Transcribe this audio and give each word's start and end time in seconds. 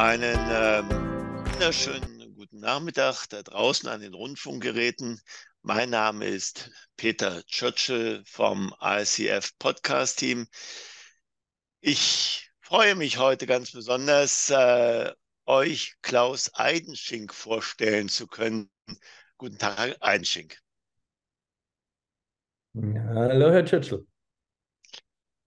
Einen 0.00 0.22
äh, 0.50 0.82
wunderschönen 1.52 2.34
guten 2.34 2.60
Nachmittag 2.60 3.26
da 3.26 3.42
draußen 3.42 3.86
an 3.86 4.00
den 4.00 4.14
Rundfunkgeräten. 4.14 5.20
Mein 5.60 5.90
Name 5.90 6.24
ist 6.24 6.70
Peter 6.96 7.42
Churchill 7.44 8.22
vom 8.24 8.74
ICF 8.80 9.50
Podcast 9.58 10.18
Team. 10.18 10.46
Ich 11.82 12.50
freue 12.60 12.94
mich 12.94 13.18
heute 13.18 13.46
ganz 13.46 13.72
besonders, 13.72 14.48
äh, 14.48 15.12
euch 15.44 15.96
Klaus 16.00 16.50
Eidenschink 16.54 17.34
vorstellen 17.34 18.08
zu 18.08 18.26
können. 18.26 18.70
Guten 19.36 19.58
Tag, 19.58 19.98
Eidenschink. 20.00 20.56
hallo, 22.74 23.52
Herr 23.52 23.66
Churchill. 23.66 24.06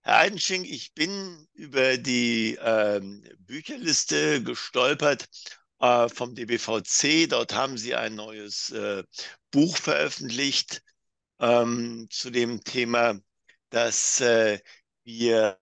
Herr 0.06 0.18
Eidenschink, 0.18 0.68
ich 0.70 0.94
bin 0.94 1.48
über 1.54 1.98
die 1.98 2.58
ähm, 2.62 3.24
Bücherliste 3.40 4.44
gestolpert 4.44 5.30
äh, 5.80 6.10
vom 6.10 6.36
DBVC. 6.36 7.28
Dort 7.30 7.54
haben 7.54 7.78
Sie 7.78 7.96
ein 7.96 8.16
neues 8.16 8.70
äh, 8.72 9.04
Buch 9.52 9.78
veröffentlicht 9.78 10.84
ähm, 11.40 12.08
zu 12.10 12.32
dem 12.32 12.62
Thema, 12.66 13.18
dass 13.70 14.20
äh, 14.20 14.60
wir 15.06 15.58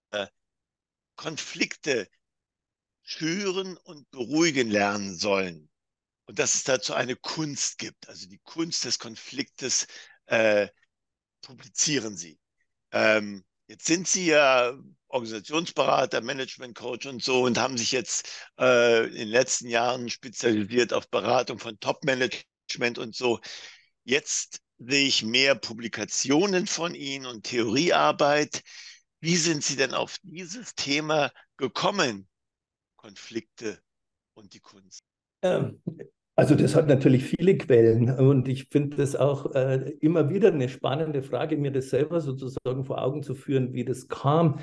Konflikte 1.15 2.09
schüren 3.03 3.77
und 3.77 4.09
beruhigen 4.09 4.71
lernen 4.71 5.15
sollen. 5.15 5.69
Und 6.25 6.39
dass 6.39 6.55
es 6.55 6.63
dazu 6.63 6.95
eine 6.95 7.15
Kunst 7.15 7.77
gibt, 7.77 8.09
also 8.09 8.27
die 8.27 8.39
Kunst 8.39 8.85
des 8.85 8.97
Konfliktes 8.97 9.85
äh, 10.25 10.67
publizieren 11.41 12.17
Sie. 12.17 12.39
Ähm, 12.91 13.43
Jetzt 13.71 13.85
sind 13.85 14.05
Sie 14.05 14.25
ja 14.25 14.77
Organisationsberater, 15.07 16.19
Management 16.19 16.75
Coach 16.75 17.05
und 17.05 17.23
so 17.23 17.43
und 17.43 17.57
haben 17.57 17.77
sich 17.77 17.93
jetzt 17.93 18.27
äh, 18.59 19.07
in 19.07 19.13
den 19.15 19.27
letzten 19.29 19.69
Jahren 19.69 20.09
spezialisiert 20.09 20.91
auf 20.91 21.09
Beratung 21.09 21.57
von 21.57 21.79
Top-Management 21.79 22.97
und 22.97 23.15
so. 23.15 23.39
Jetzt 24.03 24.59
sehe 24.77 25.07
ich 25.07 25.23
mehr 25.23 25.55
Publikationen 25.55 26.67
von 26.67 26.95
Ihnen 26.95 27.25
und 27.25 27.45
Theoriearbeit. 27.45 28.61
Wie 29.21 29.37
sind 29.37 29.63
Sie 29.63 29.77
denn 29.77 29.93
auf 29.93 30.17
dieses 30.23 30.75
Thema 30.75 31.31
gekommen? 31.55 32.27
Konflikte 32.97 33.81
und 34.33 34.53
die 34.53 34.59
Kunst. 34.59 34.99
Ähm, 35.43 35.81
also 36.41 36.55
das 36.55 36.75
hat 36.75 36.87
natürlich 36.87 37.23
viele 37.23 37.55
Quellen 37.55 38.09
und 38.09 38.47
ich 38.47 38.65
finde 38.71 38.97
das 38.97 39.15
auch 39.15 39.53
äh, 39.53 39.91
immer 39.99 40.31
wieder 40.31 40.51
eine 40.51 40.69
spannende 40.69 41.21
Frage, 41.21 41.55
mir 41.55 41.69
das 41.69 41.91
selber 41.91 42.19
sozusagen 42.19 42.83
vor 42.83 42.99
Augen 42.99 43.21
zu 43.21 43.35
führen, 43.35 43.73
wie 43.73 43.85
das 43.85 44.07
kam. 44.07 44.57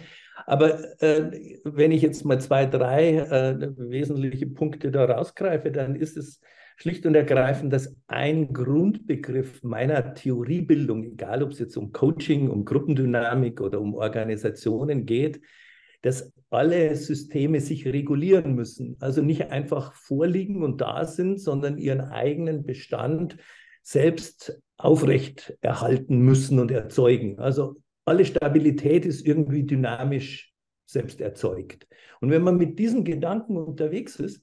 Aber 0.44 1.00
äh, 1.00 1.60
wenn 1.62 1.92
ich 1.92 2.02
jetzt 2.02 2.24
mal 2.24 2.40
zwei, 2.40 2.66
drei 2.66 3.18
äh, 3.18 3.70
wesentliche 3.76 4.48
Punkte 4.48 4.90
da 4.90 5.04
rausgreife, 5.04 5.70
dann 5.70 5.94
ist 5.94 6.16
es 6.16 6.40
schlicht 6.78 7.06
und 7.06 7.14
ergreifend, 7.14 7.72
dass 7.72 7.94
ein 8.08 8.52
Grundbegriff 8.52 9.62
meiner 9.62 10.14
Theoriebildung, 10.14 11.04
egal 11.04 11.44
ob 11.44 11.52
es 11.52 11.60
jetzt 11.60 11.76
um 11.76 11.92
Coaching, 11.92 12.50
um 12.50 12.64
Gruppendynamik 12.64 13.60
oder 13.60 13.80
um 13.80 13.94
Organisationen 13.94 15.06
geht, 15.06 15.40
dass 16.02 16.32
alle 16.50 16.94
Systeme 16.96 17.60
sich 17.60 17.86
regulieren 17.86 18.54
müssen. 18.54 18.96
Also 19.00 19.22
nicht 19.22 19.50
einfach 19.50 19.94
vorliegen 19.94 20.62
und 20.62 20.80
da 20.80 21.04
sind, 21.04 21.40
sondern 21.40 21.78
ihren 21.78 22.00
eigenen 22.00 22.64
Bestand 22.64 23.36
selbst 23.82 24.60
aufrecht 24.76 25.56
erhalten 25.60 26.20
müssen 26.20 26.58
und 26.58 26.70
erzeugen. 26.70 27.38
Also 27.38 27.76
alle 28.04 28.24
Stabilität 28.24 29.04
ist 29.04 29.26
irgendwie 29.26 29.64
dynamisch 29.64 30.54
selbst 30.86 31.20
erzeugt. 31.20 31.86
Und 32.20 32.30
wenn 32.30 32.42
man 32.42 32.56
mit 32.56 32.78
diesen 32.78 33.04
Gedanken 33.04 33.56
unterwegs 33.56 34.16
ist, 34.16 34.42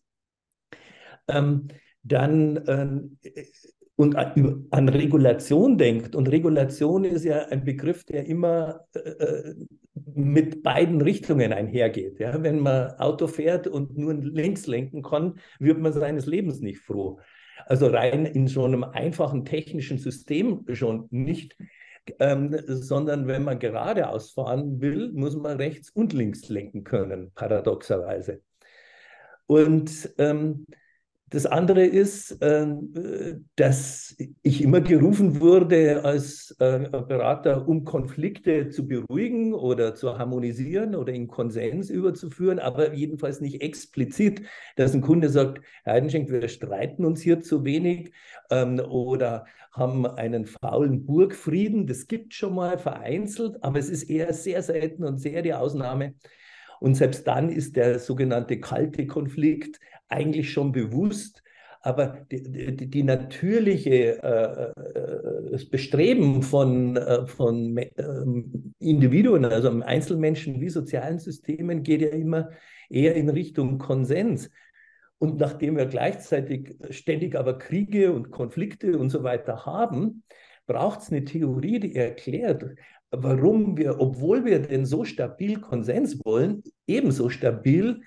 ähm, 1.27 1.67
dann 2.03 2.57
äh, 2.57 3.45
und 3.95 4.15
an 4.17 4.89
Regulation 4.89 5.77
denkt. 5.77 6.15
Und 6.15 6.29
Regulation 6.29 7.05
ist 7.05 7.23
ja 7.23 7.45
ein 7.47 7.63
Begriff, 7.63 8.03
der 8.03 8.25
immer 8.25 8.81
äh, 8.93 8.99
äh, 8.99 9.55
mit 10.13 10.63
beiden 10.63 11.01
Richtungen 11.01 11.53
einhergeht. 11.53 12.19
Ja? 12.19 12.43
Wenn 12.43 12.59
man 12.59 12.91
Auto 12.97 13.27
fährt 13.27 13.67
und 13.67 13.97
nur 13.97 14.13
links 14.13 14.67
lenken 14.67 15.01
kann, 15.01 15.39
wird 15.59 15.79
man 15.79 15.93
seines 15.93 16.25
Lebens 16.25 16.59
nicht 16.59 16.79
froh. 16.79 17.19
Also 17.67 17.87
rein 17.87 18.25
in 18.25 18.47
so 18.47 18.65
einem 18.65 18.83
einfachen 18.83 19.45
technischen 19.45 19.97
System 19.97 20.65
schon 20.73 21.07
nicht, 21.09 21.57
ähm, 22.19 22.55
sondern 22.67 23.27
wenn 23.27 23.43
man 23.43 23.59
geradeaus 23.59 24.31
fahren 24.31 24.81
will, 24.81 25.11
muss 25.13 25.37
man 25.37 25.57
rechts 25.57 25.89
und 25.89 26.11
links 26.11 26.49
lenken 26.49 26.83
können, 26.83 27.31
paradoxerweise. 27.33 28.41
Und 29.47 30.13
ähm, 30.17 30.65
das 31.29 31.47
andere 31.47 31.83
ist, 31.83 32.37
ähm, 32.41 33.41
dass 33.55 34.15
ich 34.43 34.61
immer 34.61 34.81
gerufen 34.81 35.41
wurde 35.41 36.03
als 36.03 36.55
äh, 36.59 36.87
Berater, 36.89 37.67
um 37.67 37.83
Konflikte 37.83 38.69
zu 38.69 38.87
beruhigen 38.87 39.53
oder 39.53 39.95
zu 39.95 40.17
harmonisieren 40.17 40.95
oder 40.95 41.13
in 41.13 41.27
Konsens 41.27 41.89
überzuführen, 41.89 42.59
aber 42.59 42.93
jedenfalls 42.93 43.41
nicht 43.41 43.61
explizit, 43.61 44.43
dass 44.75 44.93
ein 44.93 45.01
Kunde 45.01 45.29
sagt, 45.29 45.61
Herr 45.83 45.93
Heidenschenk, 45.93 46.29
wir 46.29 46.47
streiten 46.47 47.05
uns 47.05 47.21
hier 47.21 47.41
zu 47.41 47.65
wenig 47.65 48.11
ähm, 48.51 48.79
oder 48.79 49.45
haben 49.71 50.05
einen 50.05 50.45
faulen 50.45 51.05
Burgfrieden. 51.05 51.87
Das 51.87 52.07
gibt 52.07 52.33
schon 52.33 52.53
mal 52.53 52.77
vereinzelt, 52.77 53.63
aber 53.63 53.79
es 53.79 53.89
ist 53.89 54.03
eher 54.03 54.31
sehr 54.31 54.61
selten 54.61 55.03
und 55.03 55.17
sehr 55.17 55.41
die 55.41 55.53
Ausnahme. 55.53 56.13
Und 56.79 56.95
selbst 56.95 57.25
dann 57.27 57.49
ist 57.49 57.75
der 57.75 57.99
sogenannte 57.99 58.59
kalte 58.59 59.07
Konflikt 59.07 59.79
eigentlich 60.09 60.51
schon 60.51 60.71
bewusst. 60.71 61.41
Aber 61.81 62.25
die, 62.31 62.75
die, 62.75 62.89
die 62.89 63.03
natürliche 63.03 64.23
äh, 64.23 64.71
äh 64.71 65.51
das 65.51 65.69
Bestreben 65.69 66.41
von, 66.41 66.97
äh, 66.97 67.27
von 67.27 67.77
äh, 67.77 67.91
Individuen, 68.79 69.45
also 69.45 69.69
Einzelmenschen 69.81 70.59
wie 70.59 70.69
sozialen 70.69 71.19
Systemen, 71.19 71.83
geht 71.83 72.01
ja 72.01 72.09
immer 72.09 72.49
eher 72.89 73.15
in 73.15 73.29
Richtung 73.29 73.77
Konsens. 73.77 74.49
Und 75.17 75.39
nachdem 75.39 75.77
wir 75.77 75.85
gleichzeitig 75.85 76.75
ständig 76.89 77.35
aber 77.35 77.57
Kriege 77.57 78.11
und 78.11 78.31
Konflikte 78.31 78.97
und 78.97 79.09
so 79.09 79.23
weiter 79.23 79.65
haben, 79.65 80.23
braucht 80.65 81.01
es 81.01 81.11
eine 81.11 81.23
Theorie, 81.23 81.79
die 81.79 81.95
erklärt, 81.95 82.65
warum 83.11 83.77
wir, 83.77 83.99
obwohl 83.99 84.43
wir 84.45 84.59
denn 84.59 84.85
so 84.85 85.05
stabil 85.05 85.59
Konsens 85.59 86.19
wollen, 86.25 86.63
ebenso 86.87 87.29
stabil 87.29 88.01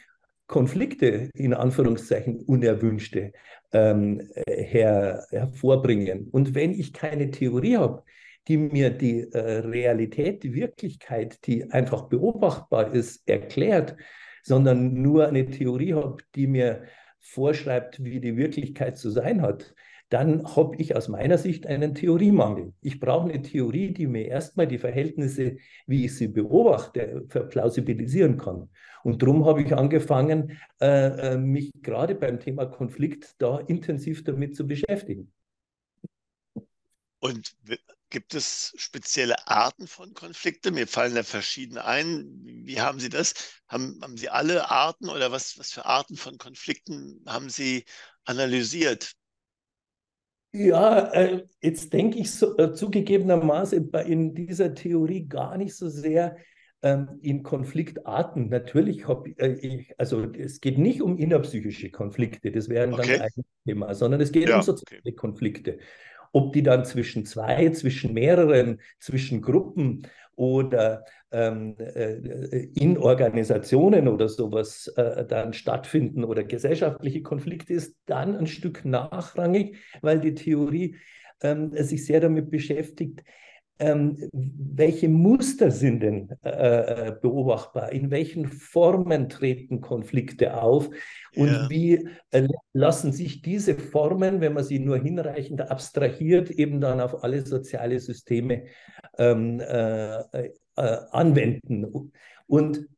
Konflikte, 0.48 1.30
in 1.34 1.54
Anführungszeichen 1.54 2.40
unerwünschte, 2.40 3.32
ähm, 3.72 4.28
her, 4.48 5.24
hervorbringen. 5.30 6.28
Und 6.30 6.54
wenn 6.54 6.72
ich 6.72 6.92
keine 6.92 7.30
Theorie 7.30 7.76
habe, 7.76 8.02
die 8.48 8.56
mir 8.56 8.90
die 8.90 9.30
äh, 9.30 9.58
Realität, 9.58 10.42
die 10.42 10.54
Wirklichkeit, 10.54 11.46
die 11.46 11.70
einfach 11.70 12.08
beobachtbar 12.08 12.92
ist, 12.94 13.28
erklärt, 13.28 13.94
sondern 14.42 14.94
nur 14.94 15.28
eine 15.28 15.46
Theorie 15.46 15.92
habe, 15.92 16.16
die 16.34 16.46
mir 16.46 16.84
vorschreibt, 17.20 18.02
wie 18.02 18.20
die 18.20 18.36
Wirklichkeit 18.38 18.96
zu 18.96 19.10
sein 19.10 19.42
hat, 19.42 19.74
dann 20.08 20.56
habe 20.56 20.76
ich 20.76 20.96
aus 20.96 21.08
meiner 21.08 21.36
Sicht 21.36 21.66
einen 21.66 21.94
Theoriemangel. 21.94 22.72
Ich 22.80 22.98
brauche 22.98 23.28
eine 23.28 23.42
Theorie, 23.42 23.92
die 23.92 24.06
mir 24.06 24.26
erstmal 24.26 24.66
die 24.66 24.78
Verhältnisse, 24.78 25.56
wie 25.86 26.06
ich 26.06 26.16
sie 26.16 26.28
beobachte, 26.28 27.26
verplausibilisieren 27.28 28.38
kann. 28.38 28.70
Und 29.02 29.22
darum 29.22 29.44
habe 29.44 29.62
ich 29.62 29.74
angefangen, 29.74 30.58
äh, 30.80 31.34
äh, 31.34 31.38
mich 31.38 31.72
gerade 31.82 32.14
beim 32.14 32.40
Thema 32.40 32.66
Konflikt 32.66 33.34
da 33.38 33.58
intensiv 33.58 34.24
damit 34.24 34.56
zu 34.56 34.66
beschäftigen. 34.66 35.32
Und 37.20 37.56
gibt 38.10 38.34
es 38.34 38.72
spezielle 38.76 39.46
Arten 39.48 39.86
von 39.86 40.14
Konflikten? 40.14 40.74
Mir 40.74 40.86
fallen 40.86 41.14
da 41.14 41.22
verschiedene 41.22 41.84
ein. 41.84 42.40
Wie 42.64 42.80
haben 42.80 43.00
Sie 43.00 43.08
das? 43.08 43.34
Haben, 43.68 43.98
haben 44.02 44.16
Sie 44.16 44.30
alle 44.30 44.70
Arten 44.70 45.08
oder 45.08 45.30
was, 45.32 45.58
was 45.58 45.72
für 45.72 45.84
Arten 45.84 46.16
von 46.16 46.38
Konflikten 46.38 47.22
haben 47.26 47.50
Sie 47.50 47.84
analysiert? 48.24 49.14
Ja, 50.52 51.12
äh, 51.12 51.44
jetzt 51.60 51.92
denke 51.92 52.18
ich 52.18 52.30
so, 52.30 52.56
äh, 52.56 52.72
zugegebenermaßen 52.72 53.90
in 54.06 54.34
dieser 54.34 54.74
Theorie 54.74 55.28
gar 55.28 55.58
nicht 55.58 55.74
so 55.74 55.88
sehr 55.88 56.36
ähm, 56.82 57.18
in 57.22 57.42
Konfliktarten. 57.42 58.48
Natürlich 58.48 59.06
habe 59.06 59.30
äh, 59.38 59.54
ich, 59.54 59.94
also 59.98 60.22
es 60.32 60.60
geht 60.60 60.78
nicht 60.78 61.02
um 61.02 61.18
innerpsychische 61.18 61.90
Konflikte, 61.90 62.50
das 62.50 62.68
wäre 62.68 62.84
ein 62.84 62.94
okay. 62.94 63.08
ganz 63.08 63.20
eigenes 63.20 63.46
Thema, 63.66 63.94
sondern 63.94 64.20
es 64.20 64.32
geht 64.32 64.48
ja, 64.48 64.56
um 64.56 64.62
soziale 64.62 65.00
okay. 65.00 65.12
Konflikte. 65.12 65.78
Ob 66.32 66.52
die 66.52 66.62
dann 66.62 66.84
zwischen 66.84 67.24
zwei, 67.24 67.70
zwischen 67.70 68.14
mehreren, 68.14 68.80
zwischen 69.00 69.42
Gruppen 69.42 70.06
oder 70.38 71.04
ähm, 71.32 71.76
äh, 71.78 72.68
in 72.74 72.96
Organisationen 72.96 74.06
oder 74.06 74.28
sowas 74.28 74.86
äh, 74.96 75.26
dann 75.26 75.52
stattfinden 75.52 76.24
oder 76.24 76.44
gesellschaftliche 76.44 77.22
Konflikte 77.22 77.74
ist 77.74 77.96
dann 78.06 78.36
ein 78.36 78.46
Stück 78.46 78.84
nachrangig, 78.84 79.76
weil 80.00 80.20
die 80.20 80.34
Theorie 80.34 80.96
ähm, 81.42 81.72
sich 81.72 82.06
sehr 82.06 82.20
damit 82.20 82.50
beschäftigt, 82.50 83.24
ähm, 83.78 84.28
welche 84.32 85.08
Muster 85.08 85.70
sind 85.70 86.02
denn 86.02 86.28
äh, 86.44 87.08
äh, 87.08 87.16
beobachtbar? 87.20 87.92
In 87.92 88.10
welchen 88.10 88.46
Formen 88.46 89.28
treten 89.28 89.80
Konflikte 89.80 90.60
auf? 90.60 90.90
Und 91.36 91.48
ja. 91.48 91.70
wie 91.70 92.08
äh, 92.30 92.48
lassen 92.72 93.12
sich 93.12 93.42
diese 93.42 93.74
Formen, 93.74 94.40
wenn 94.40 94.54
man 94.54 94.64
sie 94.64 94.78
nur 94.78 94.98
hinreichend 94.98 95.70
abstrahiert, 95.70 96.50
eben 96.50 96.80
dann 96.80 97.00
auf 97.00 97.22
alle 97.22 97.44
soziale 97.46 98.00
Systeme 98.00 98.64
ähm, 99.16 99.60
äh, 99.60 100.18
äh, 100.18 100.50
anwenden? 100.74 102.12
Und 102.46 102.88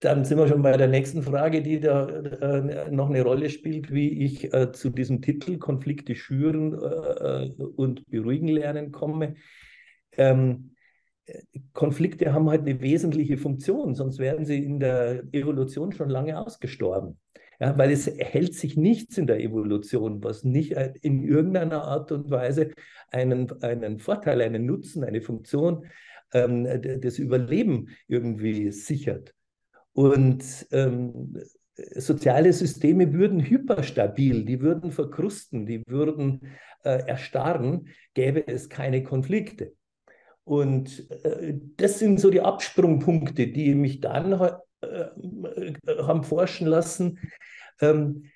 dann 0.00 0.24
sind 0.24 0.38
wir 0.38 0.48
schon 0.48 0.62
bei 0.62 0.76
der 0.76 0.88
nächsten 0.88 1.22
Frage, 1.22 1.62
die 1.62 1.80
da 1.80 2.06
äh, 2.08 2.90
noch 2.90 3.08
eine 3.08 3.22
Rolle 3.22 3.48
spielt, 3.48 3.92
wie 3.92 4.24
ich 4.24 4.52
äh, 4.52 4.72
zu 4.72 4.90
diesem 4.90 5.22
Titel 5.22 5.58
Konflikte 5.58 6.14
schüren 6.14 6.74
äh, 6.74 7.50
und 7.76 8.04
beruhigen 8.10 8.48
lernen 8.48 8.92
komme. 8.92 9.36
Ähm, 10.16 10.72
Konflikte 11.72 12.32
haben 12.32 12.48
halt 12.48 12.62
eine 12.62 12.80
wesentliche 12.80 13.36
Funktion, 13.36 13.94
sonst 13.94 14.18
wären 14.18 14.44
sie 14.44 14.62
in 14.62 14.78
der 14.78 15.24
Evolution 15.32 15.92
schon 15.92 16.08
lange 16.08 16.38
ausgestorben. 16.38 17.18
Ja, 17.58 17.76
weil 17.78 17.90
es 17.90 18.06
hält 18.06 18.54
sich 18.54 18.76
nichts 18.76 19.16
in 19.16 19.26
der 19.26 19.40
Evolution, 19.40 20.22
was 20.22 20.44
nicht 20.44 20.72
in 20.72 21.24
irgendeiner 21.24 21.84
Art 21.84 22.12
und 22.12 22.30
Weise 22.30 22.72
einen, 23.10 23.50
einen 23.62 23.98
Vorteil, 23.98 24.42
einen 24.42 24.66
Nutzen, 24.66 25.04
eine 25.04 25.22
Funktion 25.22 25.86
ähm, 26.34 26.64
des 26.64 27.18
Überleben 27.18 27.88
irgendwie 28.08 28.70
sichert. 28.72 29.34
Und 29.94 30.66
ähm, 30.70 31.38
soziale 31.94 32.52
Systeme 32.52 33.14
würden 33.14 33.40
hyperstabil, 33.40 34.44
die 34.44 34.60
würden 34.60 34.92
verkrusten, 34.92 35.64
die 35.64 35.82
würden 35.86 36.42
äh, 36.84 37.06
erstarren, 37.06 37.88
gäbe 38.12 38.46
es 38.46 38.68
keine 38.68 39.02
Konflikte. 39.02 39.72
Und 40.46 41.10
äh, 41.24 41.54
das 41.76 41.98
sind 41.98 42.20
so 42.20 42.30
die 42.30 42.40
Absprungpunkte, 42.40 43.48
die 43.48 43.74
mich 43.74 44.00
dann 44.00 44.32
äh, 44.32 45.72
haben 45.98 46.22
forschen 46.22 46.68
lassen. 46.68 47.18
Ähm, 47.80 48.30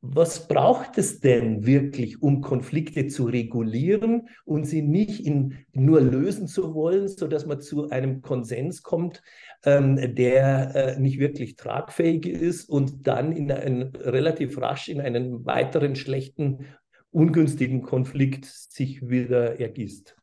was 0.00 0.46
braucht 0.46 0.96
es 0.96 1.18
denn 1.18 1.66
wirklich, 1.66 2.22
um 2.22 2.42
Konflikte 2.42 3.08
zu 3.08 3.24
regulieren 3.24 4.28
und 4.44 4.66
sie 4.66 4.82
nicht 4.82 5.26
in, 5.26 5.58
nur 5.72 6.00
lösen 6.00 6.46
zu 6.46 6.74
wollen, 6.74 7.08
sodass 7.08 7.44
man 7.44 7.60
zu 7.60 7.90
einem 7.90 8.22
Konsens 8.22 8.84
kommt, 8.84 9.20
ähm, 9.64 9.96
der 10.14 10.74
äh, 10.76 11.00
nicht 11.00 11.18
wirklich 11.18 11.56
tragfähig 11.56 12.24
ist 12.26 12.68
und 12.70 13.08
dann 13.08 13.32
in 13.32 13.50
ein, 13.50 13.82
relativ 13.96 14.60
rasch 14.60 14.88
in 14.88 15.00
einen 15.00 15.44
weiteren 15.44 15.96
schlechten, 15.96 16.66
ungünstigen 17.10 17.82
Konflikt 17.82 18.44
sich 18.44 19.08
wieder 19.08 19.58
ergießt? 19.58 20.17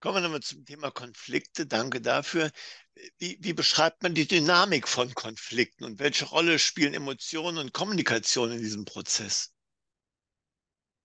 Kommen 0.00 0.16
wir 0.16 0.20
nochmal 0.20 0.40
zum 0.40 0.64
Thema 0.64 0.90
Konflikte. 0.90 1.66
Danke 1.66 2.00
dafür. 2.00 2.50
Wie, 3.18 3.38
wie, 3.40 3.52
beschreibt 3.52 4.02
man 4.02 4.14
die 4.14 4.26
Dynamik 4.26 4.88
von 4.88 5.12
Konflikten 5.14 5.84
und 5.84 5.98
welche 5.98 6.26
Rolle 6.26 6.58
spielen 6.58 6.94
Emotionen 6.94 7.58
und 7.58 7.72
Kommunikation 7.72 8.52
in 8.52 8.58
diesem 8.58 8.84
Prozess? 8.84 9.52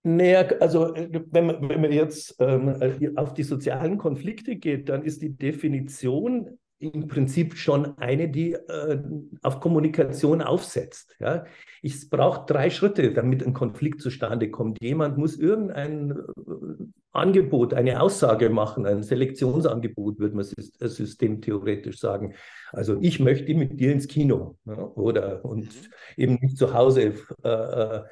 Naja, 0.04 0.46
also 0.60 0.94
wenn 0.94 1.46
man, 1.46 1.68
wenn 1.68 1.80
man 1.80 1.92
jetzt 1.92 2.34
ähm, 2.40 3.14
auf 3.16 3.34
die 3.34 3.44
sozialen 3.44 3.98
Konflikte 3.98 4.56
geht, 4.56 4.88
dann 4.88 5.04
ist 5.04 5.22
die 5.22 5.36
Definition 5.36 6.58
im 6.82 7.06
Prinzip 7.06 7.56
schon 7.56 7.96
eine, 7.98 8.28
die 8.28 8.54
äh, 8.54 9.00
auf 9.42 9.60
Kommunikation 9.60 10.42
aufsetzt. 10.42 11.16
Ja? 11.20 11.44
Ich 11.80 12.10
brauche 12.10 12.44
drei 12.46 12.70
Schritte, 12.70 13.12
damit 13.12 13.46
ein 13.46 13.52
Konflikt 13.52 14.00
zustande 14.02 14.50
kommt. 14.50 14.82
Jemand 14.82 15.16
muss 15.16 15.38
irgendein 15.38 16.10
äh, 16.10 16.84
Angebot, 17.12 17.74
eine 17.74 18.00
Aussage 18.00 18.48
machen, 18.48 18.86
ein 18.86 19.02
Selektionsangebot, 19.02 20.18
würde 20.18 20.34
man 20.34 20.46
äh, 20.46 20.88
systemtheoretisch 20.88 21.98
sagen. 21.98 22.34
Also 22.72 22.98
ich 23.00 23.20
möchte 23.20 23.54
mit 23.54 23.78
dir 23.78 23.92
ins 23.92 24.08
Kino 24.08 24.56
ja? 24.64 24.78
oder 24.78 25.44
und 25.44 25.64
mhm. 25.64 25.92
eben 26.16 26.34
nicht 26.40 26.56
zu 26.56 26.72
Hause 26.72 27.14
äh, 27.44 27.48
äh, 27.48 28.02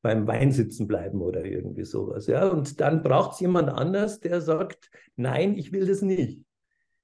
beim 0.00 0.26
Wein 0.26 0.52
sitzen 0.52 0.86
bleiben 0.86 1.20
oder 1.20 1.44
irgendwie 1.44 1.84
sowas. 1.84 2.26
Ja? 2.26 2.48
Und 2.48 2.80
dann 2.80 3.02
braucht 3.02 3.34
es 3.34 3.40
jemand 3.40 3.68
anders, 3.68 4.20
der 4.20 4.40
sagt, 4.40 4.90
nein, 5.16 5.56
ich 5.56 5.72
will 5.72 5.86
das 5.86 6.00
nicht. 6.00 6.40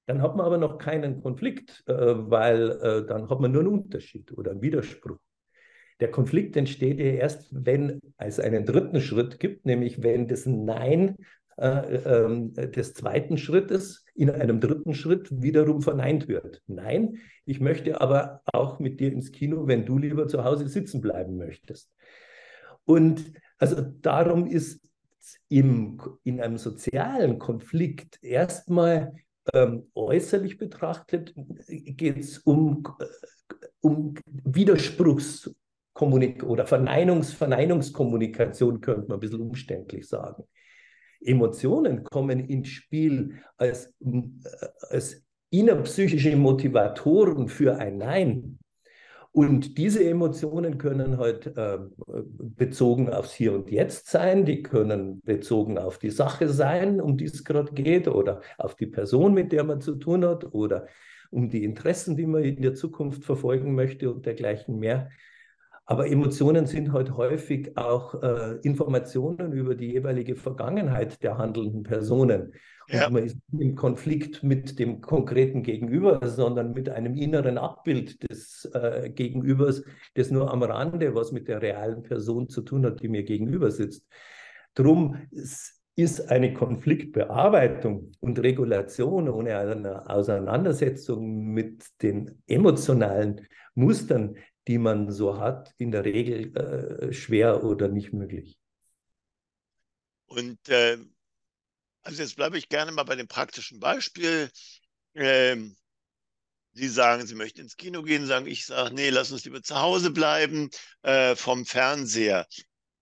Dann 0.05 0.21
hat 0.21 0.35
man 0.35 0.45
aber 0.45 0.57
noch 0.57 0.79
keinen 0.79 1.21
Konflikt, 1.21 1.83
äh, 1.85 1.93
weil 1.93 2.71
äh, 2.81 3.05
dann 3.05 3.29
hat 3.29 3.39
man 3.39 3.51
nur 3.51 3.61
einen 3.61 3.71
Unterschied 3.73 4.31
oder 4.35 4.51
einen 4.51 4.61
Widerspruch. 4.61 5.19
Der 5.99 6.11
Konflikt 6.11 6.57
entsteht 6.57 6.99
ja 6.99 7.05
erst, 7.05 7.47
wenn 7.51 8.01
es 8.17 8.39
einen 8.39 8.65
dritten 8.65 8.99
Schritt 8.99 9.39
gibt, 9.39 9.65
nämlich 9.65 10.01
wenn 10.01 10.27
das 10.27 10.45
Nein 10.45 11.15
des 11.57 12.93
zweiten 12.93 13.37
Schrittes 13.37 14.03
in 14.15 14.29
einem 14.29 14.59
dritten 14.59 14.93
Schritt 14.93 15.29
wiederum 15.31 15.81
verneint 15.81 16.27
wird. 16.27 16.61
Nein, 16.67 17.17
ich 17.45 17.59
möchte 17.59 18.01
aber 18.01 18.41
auch 18.51 18.79
mit 18.79 18.99
dir 18.99 19.11
ins 19.11 19.31
Kino, 19.31 19.67
wenn 19.67 19.85
du 19.85 19.97
lieber 19.97 20.27
zu 20.27 20.43
Hause 20.43 20.67
sitzen 20.67 21.01
bleiben 21.01 21.37
möchtest. 21.37 21.91
Und 22.85 23.33
also 23.57 23.81
darum 23.81 24.47
ist 24.47 24.81
im, 25.49 25.99
in 26.23 26.41
einem 26.41 26.57
sozialen 26.57 27.39
Konflikt 27.39 28.19
erstmal 28.21 29.13
ähm, 29.53 29.89
äußerlich 29.95 30.57
betrachtet 30.57 31.33
geht 31.67 32.17
es 32.17 32.39
um, 32.39 32.83
äh, 32.99 33.05
um 33.81 34.15
Widerspruchskommunikation 34.25 36.49
oder 36.49 36.65
Verneinungs 36.65 37.33
Verneinungskommunikation, 37.33 38.81
könnte 38.81 39.07
man 39.07 39.17
ein 39.17 39.19
bisschen 39.19 39.41
umständlich 39.41 40.07
sagen. 40.07 40.43
Emotionen 41.25 42.03
kommen 42.03 42.39
ins 42.39 42.69
Spiel 42.69 43.35
als, 43.57 43.93
äh, 44.01 44.67
als 44.89 45.23
innerpsychische 45.49 46.35
Motivatoren 46.35 47.47
für 47.47 47.77
ein 47.77 47.97
Nein. 47.97 48.59
Und 49.31 49.79
diese 49.79 50.03
Emotionen 50.03 50.77
können 50.77 51.17
halt 51.17 51.57
äh, 51.57 51.79
bezogen 52.39 53.09
aufs 53.09 53.33
Hier 53.33 53.53
und 53.53 53.71
Jetzt 53.71 54.07
sein, 54.07 54.45
die 54.45 54.61
können 54.61 55.21
bezogen 55.21 55.79
auf 55.79 55.97
die 55.97 56.11
Sache 56.11 56.47
sein, 56.47 57.01
um 57.01 57.17
die 57.17 57.25
es 57.25 57.43
gerade 57.43 57.73
geht, 57.73 58.07
oder 58.07 58.41
auf 58.59 58.75
die 58.75 58.85
Person, 58.85 59.33
mit 59.33 59.51
der 59.51 59.63
man 59.63 59.81
zu 59.81 59.95
tun 59.95 60.23
hat, 60.23 60.53
oder 60.53 60.87
um 61.31 61.49
die 61.49 61.63
Interessen, 61.63 62.15
die 62.15 62.27
man 62.27 62.43
in 62.43 62.61
der 62.61 62.75
Zukunft 62.75 63.25
verfolgen 63.25 63.73
möchte 63.73 64.13
und 64.13 64.27
dergleichen 64.27 64.77
mehr. 64.77 65.09
Aber 65.85 66.07
Emotionen 66.07 66.65
sind 66.65 66.93
halt 66.93 67.17
häufig 67.17 67.77
auch 67.77 68.21
äh, 68.23 68.55
Informationen 68.63 69.51
über 69.51 69.75
die 69.75 69.91
jeweilige 69.91 70.35
Vergangenheit 70.35 71.21
der 71.23 71.37
handelnden 71.37 71.83
Personen. 71.83 72.53
Ja. 72.87 73.07
Und 73.07 73.13
man 73.13 73.23
ist 73.23 73.37
nicht 73.51 73.61
im 73.61 73.75
Konflikt 73.75 74.43
mit 74.43 74.79
dem 74.79 75.01
konkreten 75.01 75.61
Gegenüber, 75.61 76.25
sondern 76.25 76.73
mit 76.73 76.89
einem 76.89 77.15
inneren 77.15 77.57
Abbild 77.57 78.29
des 78.29 78.69
äh, 78.73 79.09
Gegenübers, 79.09 79.83
das 80.15 80.31
nur 80.31 80.51
am 80.51 80.63
Rande 80.63 81.15
was 81.15 81.31
mit 81.31 81.47
der 81.47 81.61
realen 81.61 82.03
Person 82.03 82.47
zu 82.47 82.61
tun 82.61 82.85
hat, 82.85 83.01
die 83.01 83.09
mir 83.09 83.23
gegenüber 83.23 83.69
sitzt. 83.69 84.07
Drum 84.75 85.17
ist 85.95 86.29
eine 86.29 86.53
Konfliktbearbeitung 86.53 88.11
und 88.19 88.39
Regulation 88.39 89.29
ohne 89.29 89.57
eine 89.57 90.09
Auseinandersetzung 90.09 91.53
mit 91.53 91.85
den 92.01 92.41
emotionalen 92.47 93.41
Mustern, 93.75 94.35
die 94.67 94.77
man 94.77 95.11
so 95.11 95.39
hat, 95.39 95.73
in 95.77 95.91
der 95.91 96.05
Regel 96.05 96.55
äh, 96.55 97.13
schwer 97.13 97.63
oder 97.63 97.87
nicht 97.87 98.13
möglich. 98.13 98.57
Und 100.25 100.69
äh, 100.69 100.97
also 102.03 102.21
jetzt 102.21 102.35
bleibe 102.35 102.57
ich 102.57 102.69
gerne 102.69 102.91
mal 102.91 103.03
bei 103.03 103.15
dem 103.15 103.27
praktischen 103.27 103.79
Beispiel. 103.79 104.49
Ähm, 105.15 105.75
Sie 106.75 106.87
sagen, 106.87 107.27
Sie 107.27 107.35
möchten 107.35 107.61
ins 107.61 107.77
Kino 107.77 108.01
gehen, 108.01 108.25
sagen, 108.25 108.47
ich 108.47 108.65
sage, 108.65 108.95
nee, 108.95 109.09
lass 109.09 109.31
uns 109.31 109.45
lieber 109.45 109.61
zu 109.61 109.79
Hause 109.79 110.09
bleiben 110.09 110.69
äh, 111.03 111.35
vom 111.35 111.65
Fernseher. 111.65 112.47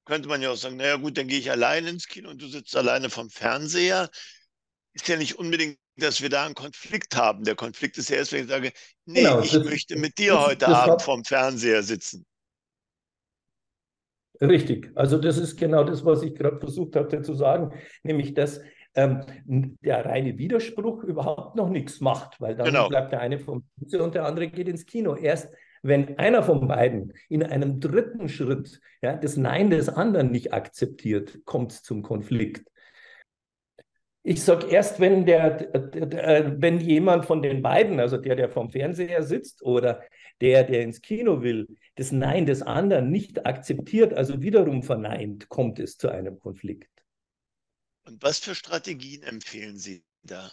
Könnte 0.03 0.27
man 0.27 0.41
ja 0.41 0.51
auch 0.51 0.57
sagen, 0.57 0.75
naja 0.75 0.97
gut, 0.97 1.17
dann 1.17 1.27
gehe 1.27 1.39
ich 1.39 1.51
alleine 1.51 1.89
ins 1.89 2.07
Kino 2.07 2.29
und 2.29 2.41
du 2.41 2.47
sitzt 2.47 2.75
alleine 2.75 3.09
vom 3.09 3.29
Fernseher. 3.29 4.09
Ist 4.93 5.07
ja 5.07 5.15
nicht 5.15 5.39
unbedingt, 5.39 5.79
dass 5.97 6.21
wir 6.21 6.29
da 6.29 6.45
einen 6.45 6.55
Konflikt 6.55 7.15
haben. 7.15 7.43
Der 7.43 7.55
Konflikt 7.55 7.97
ist 7.97 8.09
ja 8.09 8.17
erst, 8.17 8.31
wenn 8.33 8.43
ich 8.43 8.49
sage, 8.49 8.71
nee, 9.05 9.23
genau, 9.23 9.41
ich 9.41 9.51
das, 9.51 9.65
möchte 9.65 9.97
mit 9.97 10.17
dir 10.17 10.33
das, 10.33 10.45
heute 10.45 10.65
das 10.65 10.69
Abend 10.73 10.91
hat, 10.93 11.01
vom 11.01 11.23
Fernseher 11.23 11.83
sitzen. 11.83 12.25
Richtig, 14.39 14.91
also 14.95 15.19
das 15.19 15.37
ist 15.37 15.57
genau 15.57 15.83
das, 15.83 16.03
was 16.03 16.23
ich 16.23 16.33
gerade 16.33 16.57
versucht 16.57 16.95
hatte 16.95 17.21
zu 17.21 17.35
sagen, 17.35 17.73
nämlich 18.01 18.33
dass 18.33 18.61
ähm, 18.95 19.23
der 19.45 20.05
reine 20.05 20.37
Widerspruch 20.37 21.03
überhaupt 21.03 21.55
noch 21.55 21.69
nichts 21.69 22.01
macht, 22.01 22.41
weil 22.41 22.55
dann 22.55 22.65
genau. 22.65 22.89
bleibt 22.89 23.11
der 23.11 23.21
eine 23.21 23.39
vom 23.39 23.63
Fernseher 23.77 24.03
und 24.03 24.15
der 24.15 24.25
andere 24.25 24.47
geht 24.47 24.67
ins 24.67 24.85
Kino. 24.85 25.15
Erst 25.15 25.49
wenn 25.83 26.17
einer 26.19 26.43
von 26.43 26.67
beiden 26.67 27.13
in 27.29 27.43
einem 27.43 27.79
dritten 27.79 28.29
Schritt 28.29 28.81
ja, 29.01 29.15
das 29.15 29.37
Nein 29.37 29.69
des 29.69 29.89
anderen 29.89 30.31
nicht 30.31 30.53
akzeptiert, 30.53 31.39
kommt 31.45 31.71
es 31.71 31.83
zum 31.83 32.03
Konflikt. 32.03 32.67
Ich 34.23 34.43
sage 34.43 34.67
erst, 34.67 34.99
wenn, 34.99 35.25
der, 35.25 35.49
der, 35.49 36.05
der, 36.05 36.61
wenn 36.61 36.79
jemand 36.79 37.25
von 37.25 37.41
den 37.41 37.61
beiden, 37.61 37.99
also 37.99 38.17
der, 38.17 38.35
der 38.35 38.49
vom 38.49 38.69
Fernseher 38.69 39.23
sitzt 39.23 39.63
oder 39.63 40.03
der, 40.41 40.63
der 40.63 40.83
ins 40.83 41.01
Kino 41.01 41.41
will, 41.41 41.67
das 41.95 42.11
Nein 42.11 42.45
des 42.45 42.61
anderen 42.61 43.09
nicht 43.09 43.45
akzeptiert, 43.45 44.13
also 44.13 44.41
wiederum 44.41 44.83
verneint, 44.83 45.49
kommt 45.49 45.79
es 45.79 45.97
zu 45.97 46.09
einem 46.09 46.39
Konflikt. 46.39 46.89
Und 48.05 48.21
was 48.21 48.39
für 48.39 48.53
Strategien 48.53 49.23
empfehlen 49.23 49.77
Sie 49.77 50.03
da? 50.23 50.51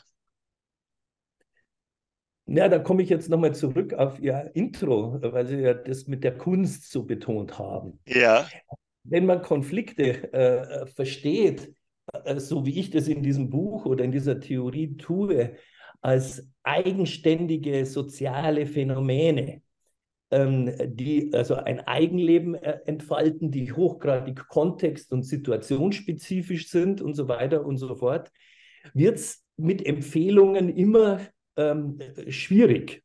Ja, 2.46 2.68
da 2.68 2.78
komme 2.78 3.02
ich 3.02 3.10
jetzt 3.10 3.28
nochmal 3.28 3.54
zurück 3.54 3.92
auf 3.92 4.18
Ihr 4.18 4.50
Intro, 4.54 5.18
weil 5.20 5.46
Sie 5.46 5.56
ja 5.58 5.74
das 5.74 6.06
mit 6.06 6.24
der 6.24 6.36
Kunst 6.36 6.90
so 6.90 7.02
betont 7.02 7.58
haben. 7.58 8.00
Ja. 8.06 8.48
Wenn 9.04 9.26
man 9.26 9.42
Konflikte 9.42 10.32
äh, 10.32 10.86
versteht, 10.86 11.68
äh, 11.68 11.72
so 12.36 12.66
wie 12.66 12.78
ich 12.78 12.90
das 12.90 13.08
in 13.08 13.22
diesem 13.22 13.50
Buch 13.50 13.86
oder 13.86 14.04
in 14.04 14.12
dieser 14.12 14.40
Theorie 14.40 14.96
tue, 14.96 15.56
als 16.00 16.48
eigenständige 16.62 17.84
soziale 17.86 18.66
Phänomene, 18.66 19.62
ähm, 20.30 20.72
die 20.84 21.32
also 21.32 21.54
ein 21.54 21.80
Eigenleben 21.80 22.54
äh, 22.54 22.80
entfalten, 22.86 23.50
die 23.50 23.72
hochgradig 23.72 24.46
kontext- 24.48 25.12
und 25.12 25.24
situationsspezifisch 25.24 26.68
sind 26.68 27.00
und 27.00 27.14
so 27.14 27.28
weiter 27.28 27.64
und 27.64 27.78
so 27.78 27.94
fort, 27.96 28.30
wird 28.94 29.16
es 29.16 29.44
mit 29.56 29.84
Empfehlungen 29.84 30.68
immer 30.68 31.20
ähm, 31.56 31.98
schwierig. 32.28 33.02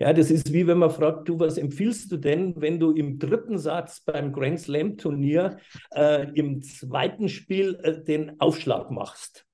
Ja, 0.00 0.12
das 0.12 0.30
ist 0.30 0.52
wie 0.52 0.66
wenn 0.66 0.78
man 0.78 0.90
fragt, 0.90 1.28
du, 1.28 1.40
was 1.40 1.58
empfiehlst 1.58 2.12
du 2.12 2.18
denn, 2.18 2.54
wenn 2.60 2.78
du 2.78 2.92
im 2.92 3.18
dritten 3.18 3.58
Satz 3.58 4.00
beim 4.00 4.32
Grand 4.32 4.60
Slam 4.60 4.96
Turnier 4.96 5.58
äh, 5.92 6.30
im 6.34 6.62
zweiten 6.62 7.28
Spiel 7.28 7.78
äh, 7.82 8.04
den 8.04 8.40
Aufschlag 8.40 8.92
machst? 8.92 9.44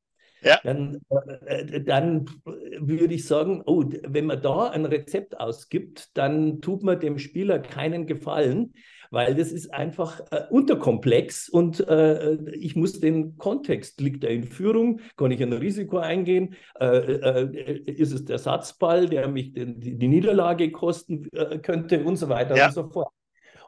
Ja. 0.43 0.61
Dann, 0.63 1.01
äh, 1.47 1.81
dann 1.81 2.27
würde 2.45 3.15
ich 3.15 3.27
sagen, 3.27 3.63
oh, 3.65 3.85
wenn 4.07 4.27
man 4.27 4.43
da 4.43 4.69
ein 4.69 4.85
Rezept 4.85 5.41
ausgibt, 5.41 6.11
dann 6.13 6.61
tut 6.61 6.83
man 6.83 7.01
dem 7.01 7.19
Spieler 7.19 7.59
keinen 7.59 8.07
Gefallen, 8.07 8.75
weil 9.15 9.35
das 9.35 9.53
ist 9.53 9.73
einfach 9.73 10.21
äh, 10.31 10.43
unterkomplex 10.51 11.49
und 11.49 11.81
äh, 11.89 12.35
ich 12.53 12.77
muss 12.77 13.01
den 13.01 13.39
Kontext, 13.39 14.01
liegt 14.01 14.25
er 14.25 14.31
in 14.31 14.45
Führung, 14.45 15.01
kann 15.17 15.31
ich 15.31 15.43
ein 15.43 15.53
Risiko 15.53 15.99
eingehen, 15.99 16.57
äh, 16.79 16.87
äh 16.87 17.83
ist 17.87 18.13
es 18.13 18.25
der 18.25 18.39
Satzball, 18.39 19.09
der 19.09 19.29
mich 19.29 19.53
den, 19.53 19.81
die, 19.81 19.97
die, 19.97 20.09
Niederlage 20.09 20.71
kosten 20.73 21.29
äh, 21.33 21.59
könnte 21.59 22.05
und 22.05 22.17
so 22.17 22.29
weiter 22.29 22.57
ja. 22.57 22.67
und 22.67 22.75
so 22.75 22.89
fort. 22.91 23.09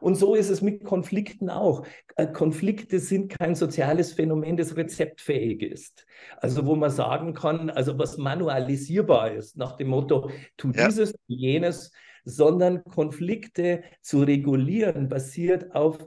Und 0.00 0.14
so 0.16 0.34
ist 0.34 0.50
es 0.50 0.60
mit 0.60 0.84
Konflikten 0.84 1.48
auch. 1.48 1.86
Konflikte 2.34 2.98
sind 2.98 3.30
kein 3.38 3.54
soziales 3.54 4.12
Phänomen, 4.12 4.56
das 4.56 4.76
rezeptfähig 4.76 5.62
ist. 5.62 6.06
Also 6.38 6.66
wo 6.66 6.74
man 6.76 6.90
sagen 6.90 7.32
kann, 7.32 7.70
also 7.70 7.98
was 7.98 8.18
manualisierbar 8.18 9.32
ist, 9.32 9.56
nach 9.56 9.76
dem 9.76 9.88
Motto, 9.88 10.30
tu 10.56 10.70
ja. 10.72 10.86
dieses, 10.86 11.14
jenes, 11.26 11.92
sondern 12.26 12.85
Konflikte 12.85 13.83
zu 14.02 14.23
regulieren 14.23 15.09
basiert 15.09 15.75
auf 15.75 16.04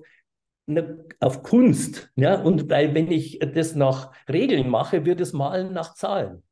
eine, 0.67 1.05
auf 1.19 1.41
Kunst. 1.41 2.11
Ja? 2.15 2.41
Und 2.41 2.69
weil 2.69 2.93
wenn 2.93 3.09
ich 3.09 3.39
das 3.39 3.73
nach 3.73 4.11
Regeln 4.27 4.69
mache, 4.69 5.05
wird 5.05 5.21
es 5.21 5.33
Malen 5.33 5.73
nach 5.73 5.95
Zahlen. 5.95 6.43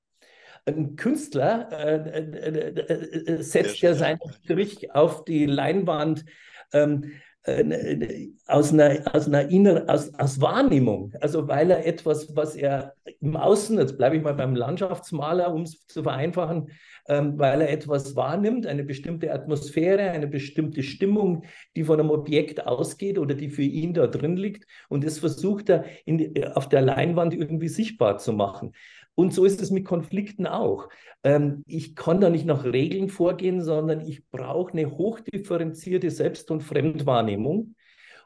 Ein 0.66 0.96
Künstler 0.96 1.70
äh, 1.72 1.96
äh, 1.96 2.74
äh, 2.74 3.36
äh 3.38 3.44
setzt 3.44 3.80
ja 3.82 3.94
seinen 3.94 4.20
Strich 4.44 4.94
auf 4.94 5.24
die 5.24 5.46
Leinwand 5.46 6.26
ähm, 6.74 7.12
äh, 7.44 8.30
aus 8.48 8.74
einer, 8.74 9.00
aus 9.14 9.28
einer 9.28 9.50
inneren, 9.50 9.88
aus, 9.88 10.14
aus 10.16 10.42
Wahrnehmung. 10.42 11.14
Also 11.22 11.48
weil 11.48 11.72
er 11.72 11.86
etwas, 11.86 12.36
was 12.36 12.56
er 12.56 12.94
im 13.22 13.38
Außen, 13.38 13.78
jetzt 13.78 13.98
bleibe 13.98 14.18
ich 14.18 14.24
mal 14.24 14.34
beim 14.34 14.56
Landschaftsmaler, 14.56 15.54
um 15.54 15.62
es 15.62 15.86
zu 15.88 16.04
vereinfachen, 16.04 16.72
ähm, 17.08 17.38
weil 17.38 17.62
er 17.62 17.70
etwas 17.70 18.16
wahrnimmt, 18.16 18.66
eine 18.68 18.84
bestimmte 18.84 19.34
Atmosphäre, 19.34 20.12
eine 20.12 20.28
bestimmte 20.28 20.84
Stimmung, 20.84 21.44
die 21.76 21.84
von 21.84 22.00
einem 22.00 22.10
Objekt 22.10 22.66
ausgeht 22.68 23.18
oder 23.18 23.34
die 23.34 23.50
für 23.50 23.64
ihn 23.64 23.94
da 23.94 24.08
drin 24.08 24.38
liegt. 24.38 24.66
Und 24.90 25.04
das 25.04 25.20
versucht 25.20 25.70
er 25.70 25.86
in, 26.06 26.44
auf 26.54 26.70
der 26.70 26.82
Leinwand 26.82 27.34
irgendwie 27.34 27.70
sichtbar 27.70 28.18
zu 28.18 28.34
machen. 28.34 28.74
Und 29.16 29.34
so 29.34 29.46
ist 29.46 29.62
es 29.62 29.72
mit 29.72 29.86
Konflikten 29.86 30.46
auch. 30.46 30.90
Ähm, 31.24 31.64
ich 31.66 31.96
kann 31.96 32.22
da 32.22 32.30
nicht 32.30 32.46
nach 32.46 32.66
Regeln 32.66 33.10
vorgehen, 33.10 33.64
sondern 33.64 34.02
ich 34.02 34.30
brauche 34.30 34.74
eine 34.74 34.92
hochdifferenzierte 34.92 36.12
Selbst- 36.12 36.52
und 36.52 36.62
Fremdwahrnehmung. 36.62 37.76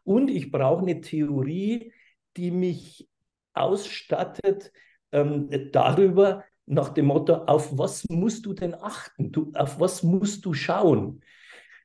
Und 0.03 0.29
ich 0.29 0.51
brauche 0.51 0.81
eine 0.81 0.99
Theorie, 0.99 1.93
die 2.35 2.51
mich 2.51 3.07
ausstattet 3.53 4.71
ähm, 5.11 5.49
darüber, 5.71 6.43
nach 6.71 6.89
dem 6.89 7.07
Motto, 7.07 7.33
auf 7.33 7.77
was 7.77 8.07
musst 8.09 8.45
du 8.45 8.53
denn 8.53 8.73
achten? 8.73 9.31
Du, 9.31 9.51
auf 9.53 9.79
was 9.79 10.03
musst 10.03 10.45
du 10.45 10.53
schauen? 10.53 11.21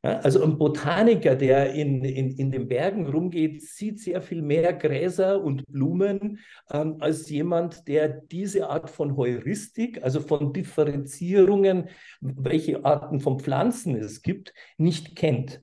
Ja, 0.05 0.19
also 0.21 0.45
ein 0.45 0.59
Botaniker, 0.59 1.35
der 1.35 1.73
in, 1.73 2.05
in, 2.05 2.31
in 2.31 2.53
den 2.53 2.69
Bergen 2.69 3.07
rumgeht, 3.07 3.63
sieht 3.63 3.99
sehr 3.99 4.23
viel 4.23 4.43
mehr 4.43 4.73
Gräser 4.73 5.43
und 5.43 5.67
Blumen 5.67 6.39
ähm, 6.71 6.99
als 7.01 7.29
jemand, 7.29 7.89
der 7.89 8.09
diese 8.09 8.69
Art 8.69 8.89
von 8.89 9.17
Heuristik, 9.17 10.03
also 10.05 10.21
von 10.21 10.53
Differenzierungen, 10.53 11.89
welche 12.21 12.85
Arten 12.85 13.19
von 13.19 13.41
Pflanzen 13.41 13.97
es 13.97 14.23
gibt, 14.23 14.55
nicht 14.79 15.17
kennt. 15.17 15.63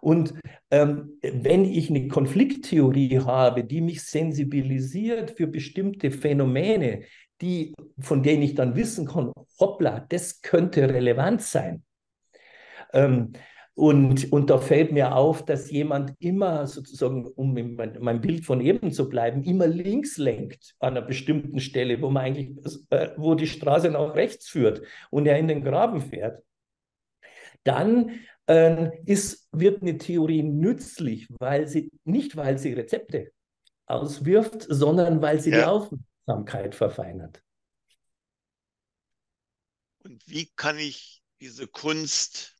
Und 0.00 0.34
ähm, 0.72 1.18
wenn 1.22 1.64
ich 1.64 1.88
eine 1.88 2.08
Konflikttheorie 2.08 3.20
habe, 3.20 3.62
die 3.62 3.80
mich 3.80 4.02
sensibilisiert 4.02 5.30
für 5.30 5.46
bestimmte 5.46 6.10
Phänomene, 6.10 7.02
die, 7.40 7.74
von 7.98 8.22
denen 8.22 8.42
ich 8.42 8.54
dann 8.54 8.76
wissen 8.76 9.06
kann, 9.06 9.32
hoppla, 9.58 10.00
das 10.08 10.42
könnte 10.42 10.88
relevant 10.88 11.42
sein, 11.42 11.84
ähm, 12.92 13.32
und, 13.74 14.30
und 14.32 14.50
da 14.50 14.58
fällt 14.58 14.92
mir 14.92 15.14
auf, 15.14 15.44
dass 15.46 15.70
jemand 15.70 16.12
immer 16.18 16.66
sozusagen, 16.66 17.26
um 17.26 17.56
in 17.56 17.74
mein, 17.74 17.96
mein, 18.00 18.20
Bild 18.20 18.44
von 18.44 18.60
eben 18.60 18.92
zu 18.92 19.08
bleiben, 19.08 19.42
immer 19.44 19.66
links 19.66 20.18
lenkt 20.18 20.74
an 20.78 20.96
einer 20.96 21.06
bestimmten 21.06 21.58
Stelle, 21.58 22.00
wo 22.02 22.10
man 22.10 22.24
eigentlich, 22.24 22.50
äh, 22.90 23.10
wo 23.16 23.34
die 23.34 23.46
Straße 23.46 23.88
nach 23.90 24.14
rechts 24.14 24.48
führt 24.48 24.82
und 25.10 25.26
er 25.26 25.38
in 25.38 25.48
den 25.48 25.64
Graben 25.64 26.02
fährt. 26.02 26.42
Dann 27.64 28.20
äh, 28.46 28.90
ist, 29.06 29.48
wird 29.52 29.80
eine 29.80 29.96
Theorie 29.96 30.42
nützlich, 30.42 31.28
weil 31.38 31.66
sie, 31.66 31.90
nicht 32.04 32.36
weil 32.36 32.58
sie 32.58 32.74
Rezepte 32.74 33.30
auswirft, 33.86 34.66
sondern 34.68 35.22
weil 35.22 35.40
sie 35.40 35.50
ja. 35.50 35.60
die 35.60 35.64
Aufmerksamkeit 36.26 36.74
verfeinert. 36.74 37.42
Und 40.04 40.26
wie 40.26 40.50
kann 40.56 40.78
ich 40.78 41.22
diese 41.40 41.66
Kunst 41.66 42.56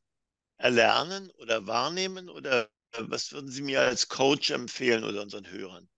erlernen 0.59 1.31
oder 1.39 1.67
wahrnehmen? 1.67 2.29
Oder 2.29 2.69
was 2.99 3.33
würden 3.33 3.51
Sie 3.51 3.63
mir 3.63 3.81
als 3.81 4.09
Coach 4.09 4.51
empfehlen 4.51 5.05
oder 5.05 5.23
unseren 5.23 5.51
Hörern? 5.51 5.89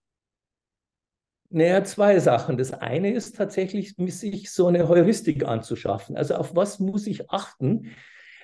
Naja, 1.49 1.83
zwei 1.83 2.19
Sachen. 2.19 2.57
Das 2.57 2.73
eine 2.73 3.13
ist 3.13 3.35
tatsächlich, 3.35 3.95
sich 3.95 4.51
so 4.51 4.67
eine 4.67 4.87
Heuristik 4.87 5.45
anzuschaffen. 5.45 6.17
Also 6.17 6.35
auf 6.35 6.55
was 6.55 6.79
muss 6.79 7.05
ich 7.05 7.29
achten, 7.29 7.91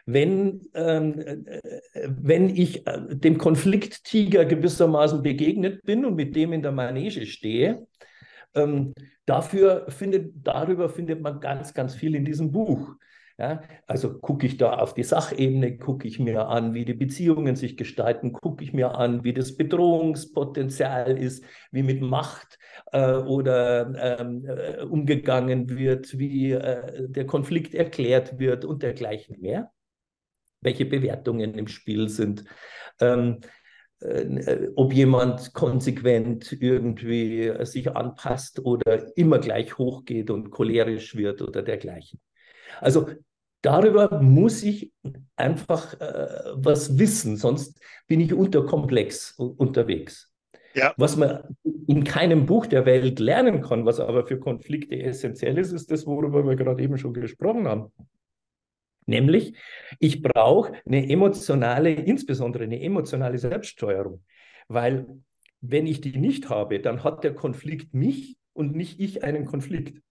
wenn, 0.05 0.67
ähm, 0.73 1.19
äh, 1.19 1.61
wenn 2.07 2.55
ich 2.55 2.85
äh, 2.87 3.15
dem 3.15 3.37
Konflikttiger 3.37 4.45
gewissermaßen 4.45 5.23
begegnet 5.23 5.83
bin 5.83 6.05
und 6.05 6.15
mit 6.15 6.35
dem 6.35 6.53
in 6.53 6.61
der 6.61 6.71
Manege 6.71 7.25
stehe? 7.25 7.87
Ähm, 8.53 8.93
dafür 9.25 9.85
findet, 9.89 10.33
darüber 10.45 10.89
findet 10.89 11.21
man 11.21 11.39
ganz, 11.39 11.73
ganz 11.73 11.95
viel 11.95 12.15
in 12.15 12.25
diesem 12.25 12.51
Buch. 12.51 12.95
Ja, 13.37 13.63
also 13.87 14.19
gucke 14.19 14.45
ich 14.45 14.57
da 14.57 14.73
auf 14.73 14.93
die 14.93 15.03
Sachebene, 15.03 15.77
gucke 15.77 16.07
ich 16.07 16.19
mir 16.19 16.47
an, 16.47 16.75
wie 16.75 16.85
die 16.85 16.93
Beziehungen 16.93 17.55
sich 17.55 17.75
gestalten, 17.75 18.33
gucke 18.33 18.63
ich 18.63 18.71
mir 18.71 18.93
an, 18.93 19.23
wie 19.23 19.33
das 19.33 19.57
Bedrohungspotenzial 19.57 21.17
ist, 21.17 21.43
wie 21.71 21.81
mit 21.81 22.01
Macht 22.01 22.59
äh, 22.91 23.15
oder 23.15 24.19
ähm, 24.19 24.45
äh, 24.45 24.83
umgegangen 24.83 25.69
wird, 25.75 26.19
wie 26.19 26.51
äh, 26.51 27.07
der 27.09 27.25
Konflikt 27.25 27.73
erklärt 27.73 28.37
wird 28.37 28.63
und 28.63 28.83
dergleichen 28.83 29.41
mehr. 29.41 29.71
Welche 30.61 30.85
Bewertungen 30.85 31.55
im 31.55 31.67
Spiel 31.67 32.09
sind. 32.09 32.43
Ähm, 32.99 33.39
äh, 33.41 33.47
ob 34.75 34.93
jemand 34.93 35.53
konsequent 35.53 36.51
irgendwie 36.59 37.53
sich 37.65 37.91
anpasst 37.95 38.59
oder 38.65 39.15
immer 39.17 39.39
gleich 39.39 39.77
hochgeht 39.77 40.29
und 40.29 40.49
cholerisch 40.51 41.15
wird 41.15 41.41
oder 41.41 41.61
dergleichen. 41.61 42.19
Also 42.79 43.07
darüber 43.61 44.21
muss 44.21 44.63
ich 44.63 44.91
einfach 45.35 45.99
äh, 45.99 46.51
was 46.55 46.97
wissen, 46.97 47.37
sonst 47.37 47.79
bin 48.07 48.19
ich 48.19 48.33
unterkomplex 48.33 49.33
unterwegs. 49.37 50.31
Ja. 50.73 50.93
Was 50.97 51.17
man 51.17 51.55
in 51.87 52.03
keinem 52.03 52.45
Buch 52.45 52.65
der 52.65 52.85
Welt 52.85 53.19
lernen 53.19 53.61
kann, 53.61 53.85
was 53.85 53.99
aber 53.99 54.25
für 54.25 54.39
Konflikte 54.39 54.99
essentiell 54.99 55.57
ist, 55.57 55.73
ist 55.73 55.91
das, 55.91 56.05
worüber 56.05 56.47
wir 56.47 56.55
gerade 56.55 56.81
eben 56.81 56.97
schon 56.97 57.13
gesprochen 57.13 57.67
haben. 57.67 57.91
Nämlich, 59.11 59.53
ich 59.99 60.21
brauche 60.21 60.71
eine 60.85 61.09
emotionale, 61.09 61.91
insbesondere 61.91 62.63
eine 62.63 62.81
emotionale 62.81 63.37
Selbststeuerung. 63.37 64.23
Weil 64.69 65.05
wenn 65.59 65.85
ich 65.85 65.99
die 65.99 66.17
nicht 66.17 66.49
habe, 66.49 66.79
dann 66.79 67.03
hat 67.03 67.25
der 67.25 67.35
Konflikt 67.35 67.93
mich 67.93 68.37
und 68.53 68.73
nicht 68.73 69.01
ich 69.01 69.23
einen 69.23 69.45
Konflikt. 69.45 70.01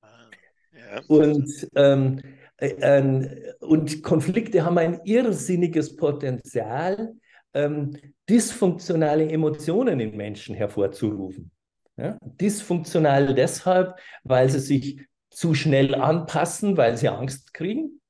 Ah, 0.00 0.28
ja. 0.72 1.02
Und 1.06 1.68
ähm, 1.76 2.20
äh, 2.56 3.54
und 3.60 4.02
Konflikte 4.02 4.64
haben 4.64 4.78
ein 4.78 5.00
irrsinniges 5.04 5.94
Potenzial, 5.94 7.14
ähm, 7.54 7.96
dysfunktionale 8.28 9.30
Emotionen 9.30 10.00
in 10.00 10.16
Menschen 10.16 10.56
hervorzurufen. 10.56 11.52
Ja? 11.96 12.18
Dysfunktional 12.22 13.34
deshalb, 13.34 14.00
weil 14.24 14.48
sie 14.48 14.58
sich 14.58 15.00
zu 15.30 15.54
schnell 15.54 15.94
anpassen, 15.94 16.76
weil 16.76 16.96
sie 16.96 17.08
Angst 17.08 17.54
kriegen 17.54 18.01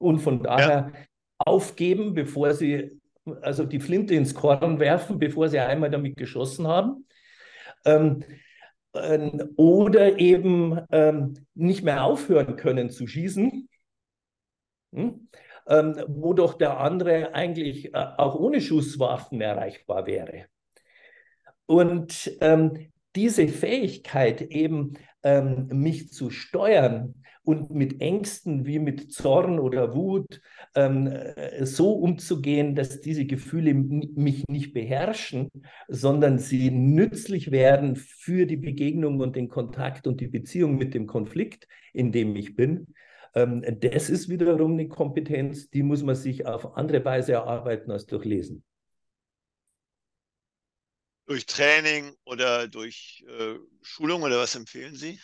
und 0.00 0.18
von 0.20 0.42
daher 0.42 0.92
ja. 0.92 1.00
aufgeben, 1.38 2.14
bevor 2.14 2.54
sie 2.54 3.00
also 3.42 3.64
die 3.64 3.80
Flinte 3.80 4.14
ins 4.14 4.34
Korn 4.34 4.80
werfen, 4.80 5.18
bevor 5.18 5.48
sie 5.48 5.58
einmal 5.58 5.90
damit 5.90 6.16
geschossen 6.16 6.66
haben. 6.66 7.06
Ähm, 7.84 8.24
äh, 8.92 9.30
oder 9.56 10.18
eben 10.18 10.80
ähm, 10.90 11.34
nicht 11.54 11.82
mehr 11.82 12.04
aufhören 12.04 12.56
können 12.56 12.90
zu 12.90 13.06
schießen, 13.06 13.68
hm? 14.92 15.28
ähm, 15.68 16.04
wo 16.08 16.32
doch 16.32 16.54
der 16.54 16.80
andere 16.80 17.34
eigentlich 17.34 17.94
äh, 17.94 18.06
auch 18.16 18.34
ohne 18.34 18.60
Schusswaffen 18.60 19.40
erreichbar 19.40 20.06
wäre. 20.06 20.46
Und 21.66 22.36
ähm, 22.40 22.90
diese 23.14 23.48
Fähigkeit 23.48 24.40
eben, 24.40 24.94
ähm, 25.22 25.68
mich 25.68 26.12
zu 26.12 26.30
steuern 26.30 27.19
und 27.42 27.70
mit 27.70 28.00
Ängsten 28.00 28.66
wie 28.66 28.78
mit 28.78 29.12
Zorn 29.12 29.58
oder 29.58 29.94
Wut 29.94 30.40
ähm, 30.74 31.06
äh, 31.06 31.64
so 31.64 31.92
umzugehen, 31.92 32.74
dass 32.74 33.00
diese 33.00 33.24
Gefühle 33.24 33.74
mich 33.74 34.46
nicht 34.48 34.72
beherrschen, 34.72 35.50
sondern 35.88 36.38
sie 36.38 36.70
nützlich 36.70 37.50
werden 37.50 37.96
für 37.96 38.46
die 38.46 38.56
Begegnung 38.56 39.20
und 39.20 39.36
den 39.36 39.48
Kontakt 39.48 40.06
und 40.06 40.20
die 40.20 40.28
Beziehung 40.28 40.76
mit 40.76 40.94
dem 40.94 41.06
Konflikt, 41.06 41.66
in 41.92 42.12
dem 42.12 42.36
ich 42.36 42.56
bin. 42.56 42.88
Ähm, 43.34 43.64
das 43.80 44.10
ist 44.10 44.28
wiederum 44.28 44.72
eine 44.72 44.88
Kompetenz, 44.88 45.70
die 45.70 45.82
muss 45.82 46.02
man 46.02 46.14
sich 46.14 46.46
auf 46.46 46.76
andere 46.76 47.04
Weise 47.04 47.32
erarbeiten 47.32 47.90
als 47.90 48.06
durch 48.06 48.24
Lesen 48.24 48.64
durch 51.30 51.46
Training 51.46 52.12
oder 52.24 52.66
durch 52.66 53.24
äh, 53.28 53.54
Schulung 53.82 54.24
oder 54.24 54.38
was 54.38 54.56
empfehlen 54.56 54.96
Sie? 54.96 55.20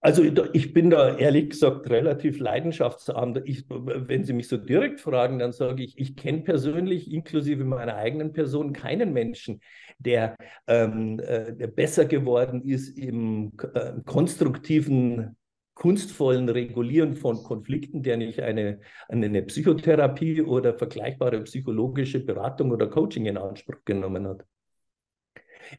Also 0.00 0.22
ich 0.52 0.72
bin 0.72 0.90
da 0.90 1.16
ehrlich 1.16 1.50
gesagt 1.50 1.90
relativ 1.90 2.38
leidenschaftsarm. 2.38 3.36
Ich, 3.44 3.64
wenn 3.68 4.24
Sie 4.24 4.32
mich 4.32 4.46
so 4.46 4.56
direkt 4.56 5.00
fragen, 5.00 5.40
dann 5.40 5.52
sage 5.52 5.82
ich, 5.82 5.98
ich 5.98 6.14
kenne 6.14 6.42
persönlich, 6.42 7.12
inklusive 7.12 7.64
meiner 7.64 7.96
eigenen 7.96 8.32
Person, 8.32 8.72
keinen 8.72 9.12
Menschen, 9.12 9.60
der, 9.98 10.36
ähm, 10.68 11.18
äh, 11.18 11.52
der 11.52 11.66
besser 11.66 12.04
geworden 12.04 12.62
ist 12.62 12.96
im 12.96 13.52
äh, 13.74 13.94
konstruktiven 14.04 15.36
kunstvollen 15.78 16.48
Regulieren 16.48 17.14
von 17.14 17.42
Konflikten, 17.44 18.02
der 18.02 18.16
nicht 18.16 18.40
eine, 18.40 18.80
eine 19.08 19.42
Psychotherapie 19.42 20.42
oder 20.42 20.74
vergleichbare 20.74 21.40
psychologische 21.42 22.18
Beratung 22.18 22.72
oder 22.72 22.88
Coaching 22.88 23.26
in 23.26 23.38
Anspruch 23.38 23.84
genommen 23.84 24.26
hat. 24.26 24.44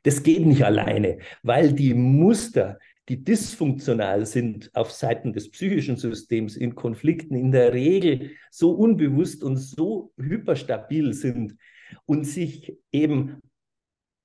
Das 0.03 0.23
geht 0.23 0.45
nicht 0.45 0.63
alleine, 0.63 1.17
weil 1.43 1.73
die 1.73 1.93
Muster, 1.93 2.79
die 3.09 3.23
dysfunktional 3.23 4.25
sind 4.25 4.69
auf 4.75 4.91
Seiten 4.91 5.33
des 5.33 5.49
psychischen 5.49 5.97
Systems 5.97 6.55
in 6.55 6.75
Konflikten, 6.75 7.35
in 7.35 7.51
der 7.51 7.73
Regel 7.73 8.31
so 8.51 8.71
unbewusst 8.71 9.43
und 9.43 9.57
so 9.57 10.13
hyperstabil 10.17 11.13
sind 11.13 11.57
und 12.05 12.25
sich 12.25 12.77
eben 12.91 13.41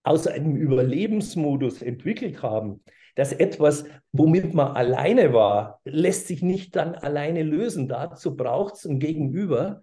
aus 0.02 0.26
einem 0.26 0.54
Überlebensmodus 0.56 1.80
entwickelt 1.80 2.42
haben, 2.42 2.82
dass 3.14 3.32
etwas, 3.32 3.86
womit 4.12 4.52
man 4.52 4.76
alleine 4.76 5.32
war, 5.32 5.80
lässt 5.84 6.26
sich 6.26 6.42
nicht 6.42 6.76
dann 6.76 6.94
alleine 6.94 7.42
lösen. 7.42 7.88
Dazu 7.88 8.36
braucht 8.36 8.74
es 8.74 8.84
ein 8.84 8.98
Gegenüber, 8.98 9.80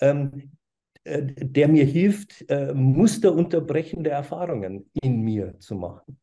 ähm, 0.00 0.52
äh, 1.04 1.22
der 1.22 1.68
mir 1.68 1.84
hilft, 1.84 2.44
äh, 2.50 2.74
musterunterbrechende 2.74 4.10
Erfahrungen 4.10 4.90
in 5.00 5.20
mir 5.20 5.58
zu 5.60 5.76
machen. 5.76 6.18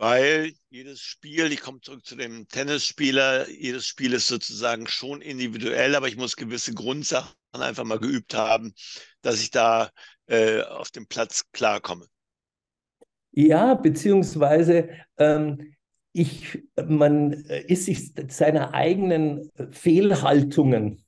Weil 0.00 0.54
jedes 0.70 1.02
Spiel, 1.02 1.52
ich 1.52 1.60
komme 1.60 1.82
zurück 1.82 2.06
zu 2.06 2.16
dem 2.16 2.48
Tennisspieler, 2.48 3.50
jedes 3.50 3.86
Spiel 3.86 4.14
ist 4.14 4.28
sozusagen 4.28 4.86
schon 4.86 5.20
individuell, 5.20 5.94
aber 5.94 6.08
ich 6.08 6.16
muss 6.16 6.36
gewisse 6.36 6.72
Grundsachen 6.72 7.34
einfach 7.52 7.84
mal 7.84 7.98
geübt 7.98 8.32
haben, 8.32 8.72
dass 9.20 9.42
ich 9.42 9.50
da 9.50 9.90
äh, 10.26 10.62
auf 10.62 10.90
dem 10.90 11.06
Platz 11.06 11.44
klarkomme. 11.52 12.06
Ja, 13.32 13.74
beziehungsweise 13.74 14.88
ähm, 15.18 15.74
ich, 16.12 16.62
man 16.82 17.32
ist 17.32 17.84
sich 17.84 18.14
seiner 18.28 18.72
eigenen 18.72 19.50
Fehlhaltungen 19.70 21.04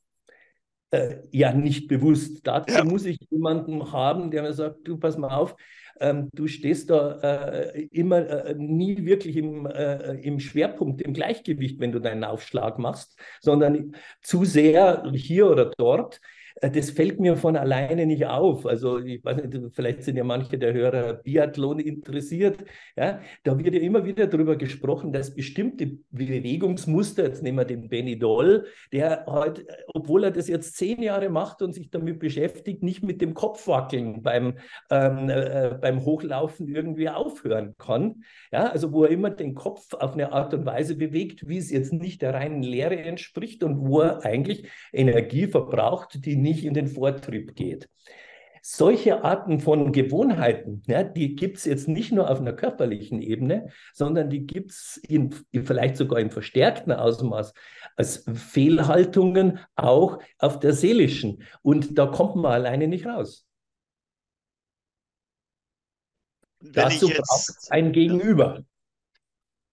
äh, 0.92 1.16
ja 1.33 1.52
nicht 1.52 1.88
bewusst. 1.88 2.46
Dazu 2.46 2.74
ja. 2.74 2.85
muss 2.85 3.05
ich 3.05 3.18
jemanden 3.31 3.92
haben, 3.92 4.31
der 4.31 4.42
mir 4.42 4.52
sagt, 4.52 4.87
du 4.87 4.98
pass 4.98 5.18
mal 5.18 5.35
auf, 5.35 5.57
ähm, 6.00 6.28
du 6.33 6.46
stehst 6.46 6.90
da 6.90 7.18
äh, 7.20 7.83
immer 7.90 8.46
äh, 8.46 8.55
nie 8.55 9.05
wirklich 9.05 9.37
im, 9.37 9.66
äh, 9.66 10.14
im 10.20 10.38
Schwerpunkt, 10.38 11.02
im 11.02 11.14
Gleichgewicht, 11.14 11.81
wenn 11.81 11.92
du 11.92 11.98
deinen 11.98 12.24
Aufschlag 12.24 12.78
machst, 12.78 13.18
sondern 13.40 13.96
zu 14.20 14.44
sehr 14.44 15.11
hier 15.14 15.50
oder 15.50 15.70
dort. 15.76 16.20
Äh, 16.62 16.70
das 16.70 16.90
fällt 16.90 17.20
mir 17.20 17.37
von 17.37 17.57
alleine 17.57 18.07
nicht 18.07 18.25
auf. 18.27 18.64
Also 18.66 18.98
ich 18.98 19.22
weiß 19.22 19.42
nicht, 19.42 19.75
vielleicht 19.75 20.05
sind 20.05 20.16
ja 20.16 20.25
manche 20.25 20.59
der 20.59 20.72
Hörer 20.72 21.14
Biathlon 21.14 21.81
interessiert. 21.81 22.64
Ja, 22.96 23.20
da 23.42 23.59
wird 23.59 23.75
ja 23.75 23.81
immer 23.81 24.05
wieder 24.07 24.27
darüber 24.27 24.57
gesprochen, 24.57 25.12
dass 25.12 25.35
bestimmte 25.35 25.98
Bewegungsmuster, 26.11 27.25
jetzt 27.25 27.42
nehmen 27.42 27.59
wir 27.59 27.64
den 27.64 27.88
Benny 27.88 28.18
Doll, 28.18 28.66
der 28.92 29.27
heute, 29.27 29.66
obwohl 29.88 30.25
er 30.25 30.31
das 30.31 30.48
jetzt 30.48 30.77
zehn 30.77 31.03
Jahre 31.03 31.29
macht 31.29 31.62
und 31.62 31.72
sich 31.72 31.90
damit 31.90 32.20
beschäftigt, 32.20 32.83
nicht 32.83 33.03
mit 33.03 33.20
dem 33.20 33.35
Kopfwackeln 33.35 34.22
beim, 34.22 34.59
ähm, 34.90 35.29
äh, 35.29 35.77
beim 35.81 36.05
Hochlaufen 36.05 36.68
irgendwie 36.68 37.09
aufhören 37.09 37.75
kann. 37.77 38.22
Ja, 38.53 38.68
also 38.68 38.92
wo 38.92 39.05
er 39.05 39.11
immer 39.11 39.31
den 39.31 39.55
Kopf 39.55 39.94
auf 39.94 40.12
eine 40.12 40.33
Art 40.33 40.55
und 40.55 40.64
Weise 40.64 40.94
bewegt, 40.94 41.48
wie 41.48 41.59
es 41.59 41.70
jetzt 41.70 41.92
nicht 41.92 42.22
der 42.22 42.35
reinen 42.35 42.62
Lehre 42.62 42.96
entspricht 42.96 43.64
und 43.64 43.81
wo 43.81 44.01
er 44.01 44.25
eigentlich 44.25 44.68
Energie 44.92 45.48
verbraucht, 45.48 46.25
die 46.25 46.37
nicht 46.37 46.52
in 46.61 46.75
den 46.75 46.87
Vortrieb 46.87 47.55
geht. 47.55 47.88
Solche 48.65 49.25
Arten 49.25 49.59
von 49.59 49.91
Gewohnheiten, 49.91 50.83
ja, 50.87 51.03
die 51.03 51.35
gibt 51.35 51.57
es 51.57 51.65
jetzt 51.65 51.88
nicht 51.88 52.12
nur 52.12 52.31
auf 52.31 52.38
einer 52.38 52.53
körperlichen 52.53 53.21
Ebene, 53.21 53.71
sondern 53.93 54.31
die 54.31 54.47
gibt 54.47 54.71
es 54.71 55.03
vielleicht 55.53 55.97
sogar 55.97 56.21
im 56.21 56.31
verstärkten 56.31 56.93
Ausmaß 56.93 57.55
als 57.97 58.25
Fehlhaltungen 58.33 59.59
auch 59.75 60.23
auf 60.38 60.61
der 60.61 60.75
seelischen. 60.75 61.43
Und 61.62 61.99
da 61.99 62.07
kommt 62.07 62.37
man 62.37 62.53
alleine 62.53 62.87
nicht 62.87 63.05
raus. 63.05 63.45
Wenn 66.61 66.73
Dazu 66.75 67.09
braucht 67.09 67.49
es 67.49 67.69
ein 67.71 67.91
Gegenüber. 67.91 68.65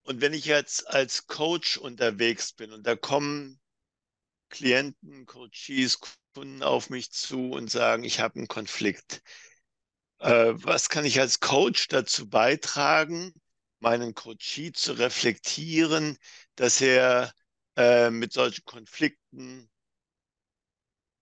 Und 0.02 0.22
wenn 0.22 0.34
ich 0.34 0.46
jetzt 0.46 0.90
als 0.90 1.28
Coach 1.28 1.78
unterwegs 1.78 2.54
bin 2.54 2.72
und 2.72 2.88
da 2.88 2.96
kommen 2.96 3.59
Klienten, 4.50 5.26
Coaches, 5.26 6.00
Kunden 6.34 6.64
auf 6.64 6.90
mich 6.90 7.12
zu 7.12 7.52
und 7.52 7.70
sagen, 7.70 8.04
ich 8.04 8.20
habe 8.20 8.36
einen 8.38 8.48
Konflikt. 8.48 9.22
Äh, 10.20 10.54
was 10.56 10.90
kann 10.90 11.06
ich 11.06 11.20
als 11.20 11.40
Coach 11.40 11.88
dazu 11.88 12.30
beitragen, 12.30 13.34
meinen 13.80 14.14
Coachee 14.14 14.72
zu 14.72 14.94
reflektieren, 14.94 16.18
dass 16.56 16.82
er 16.82 17.32
äh, 17.78 18.10
mit 18.10 18.34
solchen 18.34 18.66
Konflikten 18.66 19.70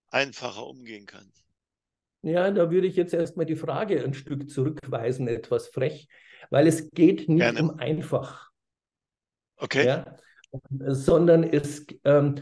einfacher 0.10 0.66
umgehen 0.66 1.06
kann? 1.06 1.32
Ja, 2.24 2.52
da 2.52 2.72
würde 2.72 2.88
ich 2.88 2.96
jetzt 2.96 3.14
erstmal 3.14 3.46
die 3.46 3.56
Frage 3.56 4.04
ein 4.04 4.14
Stück 4.14 4.50
zurückweisen, 4.50 5.28
etwas 5.28 5.68
frech, 5.68 6.08
weil 6.50 6.68
es 6.68 6.90
geht 6.92 7.30
nicht 7.30 7.40
Gerne. 7.40 7.62
um 7.62 7.80
einfach. 7.80 8.50
Okay. 9.58 9.86
Ja, 9.86 10.18
sondern 10.80 11.44
es, 11.44 11.86
ähm, 12.04 12.36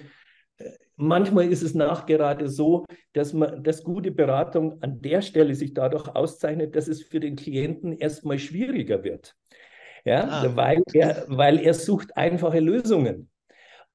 manchmal 0.98 1.52
ist 1.52 1.62
es 1.62 1.74
nachgerade 1.74 2.48
so, 2.50 2.86
dass 3.14 3.34
man, 3.34 3.64
dass 3.64 3.84
gute 3.84 4.12
Beratung 4.12 4.82
an 4.82 5.02
der 5.02 5.22
Stelle 5.22 5.56
sich 5.56 5.74
dadurch 5.74 6.08
auszeichnet, 6.08 6.76
dass 6.76 6.88
es 6.88 7.04
für 7.04 7.20
den 7.20 7.36
Klienten 7.36 7.94
erstmal 7.94 8.40
schwieriger 8.40 9.04
wird. 9.04 9.36
Ja, 10.04 10.28
ah. 10.28 10.56
weil, 10.56 10.84
er, 10.94 11.26
weil 11.28 11.60
er 11.60 11.74
sucht 11.74 12.16
einfache 12.16 12.60
Lösungen. 12.60 13.30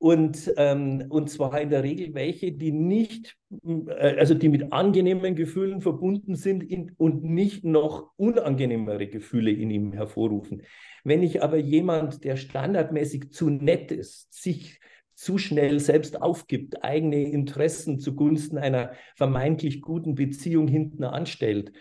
Und, 0.02 0.50
ähm, 0.56 1.04
und 1.10 1.28
zwar 1.28 1.60
in 1.60 1.68
der 1.68 1.82
Regel 1.82 2.14
welche, 2.14 2.52
die 2.52 2.72
nicht, 2.72 3.36
äh, 3.62 4.16
also 4.16 4.32
die 4.32 4.48
mit 4.48 4.72
angenehmen 4.72 5.34
Gefühlen 5.34 5.82
verbunden 5.82 6.36
sind 6.36 6.62
in, 6.62 6.92
und 6.96 7.22
nicht 7.22 7.64
noch 7.64 8.10
unangenehmere 8.16 9.08
Gefühle 9.08 9.50
in 9.50 9.70
ihm 9.70 9.92
hervorrufen. 9.92 10.62
Wenn 11.04 11.22
ich 11.22 11.42
aber 11.42 11.58
jemand, 11.58 12.24
der 12.24 12.36
standardmäßig 12.36 13.30
zu 13.32 13.50
nett 13.50 13.92
ist, 13.92 14.32
sich 14.32 14.80
zu 15.20 15.36
schnell 15.36 15.80
selbst 15.80 16.22
aufgibt, 16.22 16.82
eigene 16.82 17.22
Interessen 17.30 18.00
zugunsten 18.00 18.56
einer 18.56 18.92
vermeintlich 19.16 19.82
guten 19.82 20.14
Beziehung 20.14 20.66
hinten 20.66 21.04
anstellt, 21.04 21.72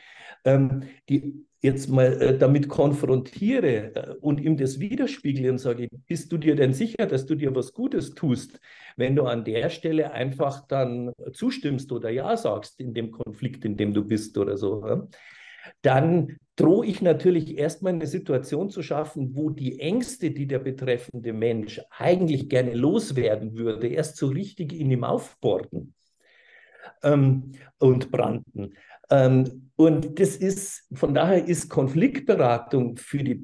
ähm, 0.44 0.84
die 1.08 1.46
jetzt 1.62 1.88
mal 1.88 2.22
äh, 2.22 2.38
damit 2.38 2.68
konfrontiere 2.68 3.96
äh, 3.96 4.16
und 4.20 4.42
ihm 4.42 4.58
das 4.58 4.82
widerspiegle 4.82 5.50
und 5.50 5.58
sage, 5.58 5.88
bist 6.06 6.34
du 6.34 6.38
dir 6.38 6.58
denn 6.58 6.74
sicher, 6.74 7.06
dass 7.06 7.26
du 7.28 7.36
dir 7.36 7.56
was 7.56 7.72
Gutes 7.72 8.14
tust, 8.14 8.60
wenn 8.98 9.16
du 9.16 9.24
an 9.24 9.46
der 9.46 9.70
Stelle 9.70 10.12
einfach 10.12 10.68
dann 10.68 11.14
zustimmst 11.32 11.94
oder 11.94 12.10
ja 12.10 12.36
sagst 12.36 12.82
in 12.82 12.94
dem 12.94 13.12
Konflikt, 13.12 13.64
in 13.64 13.78
dem 13.78 13.94
du 13.94 14.04
bist 14.04 14.38
oder 14.38 14.58
so, 14.58 14.86
ja? 14.86 15.08
dann 15.82 16.36
drohe 16.60 16.86
ich 16.86 17.02
natürlich 17.02 17.58
erstmal 17.58 17.94
eine 17.94 18.08
Situation 18.08 18.70
zu 18.70 18.84
schaffen, 18.84 19.34
wo 19.34 19.50
die 19.50 19.80
Ängste, 19.80 20.32
die 20.32 20.46
der 20.46 20.60
betreffende 20.60 21.32
Mensch 21.32 21.80
eigentlich 21.90 22.50
gerne 22.50 22.74
loswerden 22.74 23.56
würde, 23.56 23.88
erst 23.88 24.18
so 24.18 24.28
richtig 24.28 24.74
in 24.74 24.92
ihm 24.92 25.06
aufborden 25.06 25.94
ähm, 27.02 27.54
und 27.78 28.12
brannten. 28.12 28.76
Ähm, 29.10 29.69
und 29.80 30.20
das 30.20 30.36
ist, 30.36 30.84
von 30.92 31.14
daher 31.14 31.48
ist 31.48 31.70
Konfliktberatung 31.70 32.98
für 32.98 33.24
die, 33.24 33.42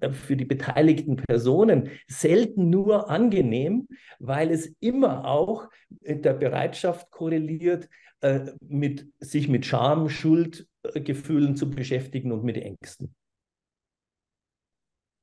äh, 0.00 0.10
für 0.10 0.36
die 0.36 0.44
beteiligten 0.44 1.14
Personen 1.14 1.90
selten 2.08 2.68
nur 2.68 3.08
angenehm, 3.08 3.86
weil 4.18 4.50
es 4.50 4.74
immer 4.80 5.24
auch 5.24 5.68
mit 6.00 6.24
der 6.24 6.34
Bereitschaft 6.34 7.12
korreliert, 7.12 7.88
äh, 8.22 8.50
mit, 8.60 9.06
sich 9.20 9.46
mit 9.46 9.66
Scham, 9.66 10.08
Schuldgefühlen 10.08 11.54
zu 11.54 11.70
beschäftigen 11.70 12.32
und 12.32 12.42
mit 12.42 12.56
Ängsten. 12.56 13.14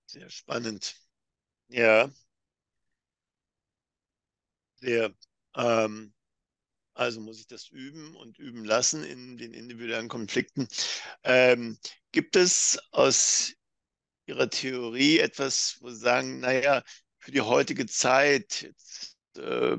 Sehr 0.05 0.29
spannend. 0.29 0.95
Ja. 1.67 2.09
Sehr. 4.75 5.11
Ähm, 5.57 6.13
also 6.95 7.21
muss 7.21 7.39
ich 7.39 7.47
das 7.47 7.69
üben 7.69 8.15
und 8.15 8.39
üben 8.39 8.65
lassen 8.65 9.03
in 9.03 9.37
den 9.37 9.53
individuellen 9.53 10.07
Konflikten. 10.09 10.67
Ähm, 11.23 11.77
gibt 12.11 12.35
es 12.35 12.79
aus 12.91 13.53
Ihrer 14.27 14.49
Theorie 14.49 15.19
etwas, 15.19 15.77
wo 15.81 15.89
Sie 15.89 15.97
sagen, 15.97 16.39
naja, 16.39 16.83
für 17.19 17.31
die 17.31 17.41
heutige 17.41 17.85
Zeit, 17.87 18.61
jetzt, 18.63 19.17
äh, 19.37 19.77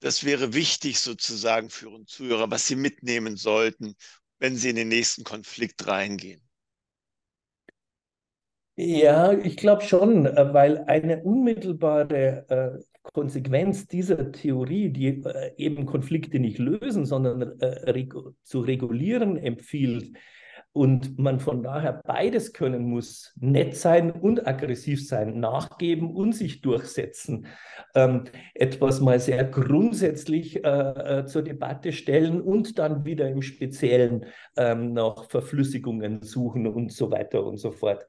das 0.00 0.24
wäre 0.24 0.54
wichtig 0.54 1.00
sozusagen 1.00 1.70
für 1.70 1.88
uns 1.90 2.10
Zuhörer, 2.10 2.50
was 2.50 2.66
sie 2.66 2.76
mitnehmen 2.76 3.36
sollten, 3.36 3.94
wenn 4.38 4.56
sie 4.56 4.70
in 4.70 4.76
den 4.76 4.88
nächsten 4.88 5.24
Konflikt 5.24 5.86
reingehen? 5.86 6.42
Ja, 8.76 9.32
ich 9.32 9.56
glaube 9.56 9.82
schon, 9.82 10.26
äh, 10.26 10.52
weil 10.54 10.78
eine 10.86 11.22
unmittelbare 11.22 12.46
äh, 12.80 12.84
Konsequenz 13.02 13.86
dieser 13.86 14.32
Theorie, 14.32 14.90
die 14.90 15.22
äh, 15.24 15.52
eben 15.56 15.86
Konflikte 15.86 16.38
nicht 16.38 16.58
lösen, 16.58 17.04
sondern 17.04 17.42
regu 17.42 18.32
zu 18.42 18.60
regulieren 18.60 19.36
empfiehlt, 19.36 20.12
und 20.72 21.18
man 21.18 21.38
von 21.38 21.62
daher 21.62 22.00
beides 22.04 22.54
können 22.54 22.84
muss, 22.84 23.34
nett 23.38 23.76
sein 23.76 24.10
und 24.10 24.46
aggressiv 24.46 25.06
sein, 25.06 25.38
nachgeben 25.38 26.14
und 26.14 26.32
sich 26.32 26.62
durchsetzen, 26.62 27.46
ähm, 27.94 28.24
etwas 28.54 29.00
mal 29.00 29.20
sehr 29.20 29.44
grundsätzlich 29.44 30.64
äh, 30.64 30.68
äh, 30.68 31.26
zur 31.26 31.42
Debatte 31.42 31.92
stellen 31.92 32.40
und 32.40 32.78
dann 32.78 33.04
wieder 33.04 33.28
im 33.28 33.42
Speziellen 33.42 34.24
ähm, 34.56 34.94
nach 34.94 35.28
Verflüssigungen 35.28 36.22
suchen 36.22 36.66
und 36.66 36.90
so 36.90 37.10
weiter 37.10 37.44
und 37.44 37.58
so 37.58 37.70
fort. 37.70 38.06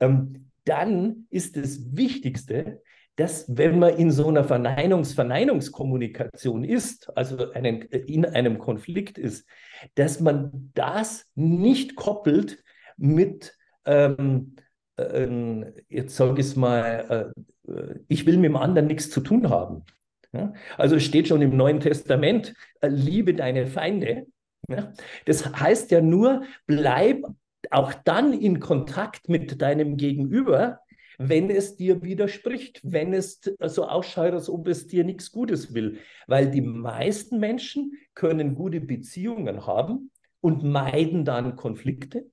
Ähm, 0.00 0.50
dann 0.64 1.26
ist 1.30 1.56
das 1.56 1.96
Wichtigste, 1.96 2.82
dass 3.16 3.46
wenn 3.48 3.78
man 3.78 3.96
in 3.96 4.10
so 4.10 4.28
einer 4.28 4.44
Verneinungs-Verneinungskommunikation 4.44 6.64
ist, 6.64 7.10
also 7.16 7.52
einen, 7.52 7.82
in 7.82 8.24
einem 8.24 8.58
Konflikt 8.58 9.18
ist, 9.18 9.46
dass 9.94 10.20
man 10.20 10.70
das 10.74 11.26
nicht 11.34 11.96
koppelt 11.96 12.62
mit, 12.96 13.56
ähm, 13.84 14.56
äh, 14.96 15.64
jetzt 15.88 16.16
sage 16.16 16.40
ich 16.40 16.46
es 16.46 16.56
mal, 16.56 17.32
äh, 17.68 17.94
ich 18.08 18.26
will 18.26 18.36
mit 18.36 18.46
dem 18.46 18.56
anderen 18.56 18.88
nichts 18.88 19.10
zu 19.10 19.20
tun 19.20 19.48
haben. 19.48 19.84
Ja? 20.32 20.52
Also 20.76 20.96
es 20.96 21.04
steht 21.04 21.28
schon 21.28 21.42
im 21.42 21.56
Neuen 21.56 21.80
Testament, 21.80 22.54
äh, 22.80 22.88
liebe 22.88 23.34
deine 23.34 23.66
Feinde. 23.66 24.26
Ja? 24.68 24.92
Das 25.24 25.54
heißt 25.54 25.90
ja 25.92 26.00
nur, 26.00 26.42
bleib 26.66 27.24
auch 27.70 27.94
dann 28.04 28.32
in 28.32 28.60
Kontakt 28.60 29.28
mit 29.28 29.62
deinem 29.62 29.96
Gegenüber, 29.96 30.80
wenn 31.18 31.50
es 31.50 31.76
dir 31.76 32.02
widerspricht, 32.02 32.80
wenn 32.82 33.12
es 33.12 33.40
so 33.60 33.86
ausschaut, 33.86 34.32
als 34.32 34.48
ob 34.48 34.68
es 34.68 34.86
dir 34.86 35.04
nichts 35.04 35.32
Gutes 35.32 35.74
will. 35.74 35.98
Weil 36.26 36.50
die 36.50 36.60
meisten 36.60 37.38
Menschen 37.38 37.92
können 38.14 38.54
gute 38.54 38.80
Beziehungen 38.80 39.66
haben 39.66 40.10
und 40.40 40.64
meiden 40.64 41.24
dann 41.24 41.56
Konflikte. 41.56 42.26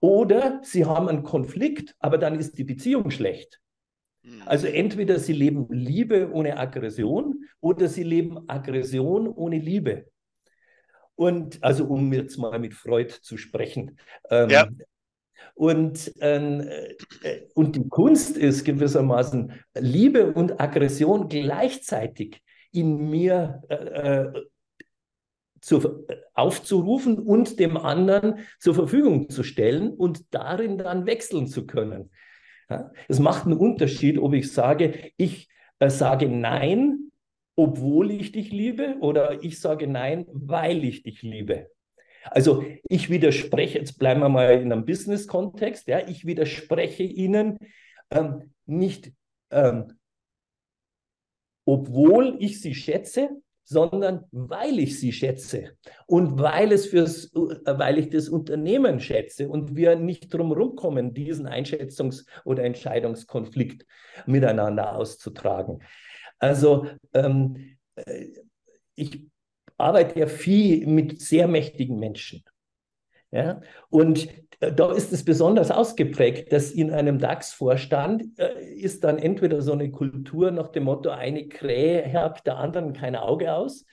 Oder 0.00 0.60
sie 0.64 0.84
haben 0.84 1.08
einen 1.08 1.22
Konflikt, 1.22 1.94
aber 2.00 2.18
dann 2.18 2.38
ist 2.38 2.58
die 2.58 2.64
Beziehung 2.64 3.10
schlecht. 3.10 3.60
Mhm. 4.22 4.42
Also 4.46 4.66
entweder 4.66 5.18
sie 5.18 5.32
leben 5.32 5.66
Liebe 5.70 6.30
ohne 6.32 6.56
Aggression 6.56 7.44
oder 7.60 7.88
sie 7.88 8.02
leben 8.02 8.48
Aggression 8.48 9.28
ohne 9.28 9.58
Liebe. 9.58 10.06
Und 11.14 11.62
also 11.62 11.86
um 11.86 12.12
jetzt 12.12 12.36
mal 12.36 12.58
mit 12.58 12.74
Freud 12.74 13.14
zu 13.22 13.36
sprechen. 13.36 13.98
Ähm, 14.30 14.50
ja. 14.50 14.68
Und, 15.54 16.12
ähm, 16.20 16.60
äh, 17.22 17.40
und 17.54 17.76
die 17.76 17.88
Kunst 17.88 18.36
ist 18.36 18.64
gewissermaßen 18.64 19.52
Liebe 19.78 20.32
und 20.32 20.60
Aggression 20.60 21.28
gleichzeitig 21.28 22.42
in 22.72 23.10
mir 23.10 23.62
äh, 23.68 23.74
äh 23.74 24.32
zu, 25.62 26.04
aufzurufen 26.34 27.18
und 27.18 27.60
dem 27.60 27.76
anderen 27.76 28.40
zur 28.58 28.74
Verfügung 28.74 29.30
zu 29.30 29.44
stellen 29.44 29.90
und 29.90 30.34
darin 30.34 30.76
dann 30.76 31.06
wechseln 31.06 31.46
zu 31.46 31.66
können. 31.66 32.10
Ja? 32.68 32.90
Es 33.08 33.20
macht 33.20 33.46
einen 33.46 33.56
Unterschied, 33.56 34.18
ob 34.18 34.34
ich 34.34 34.52
sage, 34.52 35.12
ich 35.16 35.48
äh, 35.78 35.88
sage 35.88 36.28
Nein, 36.28 37.12
obwohl 37.54 38.10
ich 38.10 38.32
dich 38.32 38.50
liebe, 38.50 38.96
oder 39.00 39.42
ich 39.44 39.60
sage 39.60 39.86
Nein, 39.86 40.26
weil 40.32 40.84
ich 40.84 41.02
dich 41.02 41.22
liebe. 41.22 41.68
Also 42.24 42.64
ich 42.88 43.10
widerspreche, 43.10 43.78
jetzt 43.78 43.98
bleiben 43.98 44.20
wir 44.20 44.28
mal 44.28 44.60
in 44.60 44.72
einem 44.72 44.84
Business-Kontext, 44.84 45.88
ja, 45.88 46.06
ich 46.06 46.24
widerspreche 46.24 47.02
Ihnen 47.02 47.58
ähm, 48.10 48.52
nicht, 48.66 49.12
ähm, 49.50 49.98
obwohl 51.64 52.36
ich 52.38 52.60
Sie 52.60 52.74
schätze, 52.74 53.30
sondern 53.64 54.24
weil 54.32 54.78
ich 54.78 54.98
sie 54.98 55.12
schätze 55.12 55.76
und 56.06 56.38
weil, 56.38 56.72
es 56.72 56.86
fürs, 56.86 57.32
äh, 57.34 57.78
weil 57.78 57.98
ich 57.98 58.10
das 58.10 58.28
Unternehmen 58.28 59.00
schätze 59.00 59.48
und 59.48 59.76
wir 59.76 59.96
nicht 59.96 60.32
drum 60.32 60.76
kommen, 60.76 61.14
diesen 61.14 61.46
Einschätzungs- 61.46 62.26
oder 62.44 62.64
Entscheidungskonflikt 62.64 63.86
miteinander 64.26 64.96
auszutragen. 64.96 65.82
Also 66.38 66.86
ähm, 67.14 67.76
äh, 67.94 68.26
ich 68.94 69.22
arbeite 69.82 70.18
ja 70.20 70.26
viel 70.26 70.86
mit 70.86 71.20
sehr 71.20 71.48
mächtigen 71.48 71.98
Menschen. 71.98 72.44
Ja? 73.30 73.60
Und 73.90 74.28
äh, 74.60 74.72
da 74.72 74.92
ist 74.92 75.12
es 75.12 75.24
besonders 75.24 75.70
ausgeprägt, 75.70 76.52
dass 76.52 76.70
in 76.70 76.92
einem 76.92 77.18
DAX-Vorstand 77.18 78.38
äh, 78.38 78.64
ist 78.74 79.04
dann 79.04 79.18
entweder 79.18 79.60
so 79.60 79.72
eine 79.72 79.90
Kultur 79.90 80.50
nach 80.50 80.68
dem 80.68 80.84
Motto, 80.84 81.10
eine 81.10 81.48
Krähe 81.48 82.02
herbt 82.02 82.46
der 82.46 82.58
anderen 82.58 82.92
kein 82.92 83.16
Auge 83.16 83.52
aus. 83.52 83.84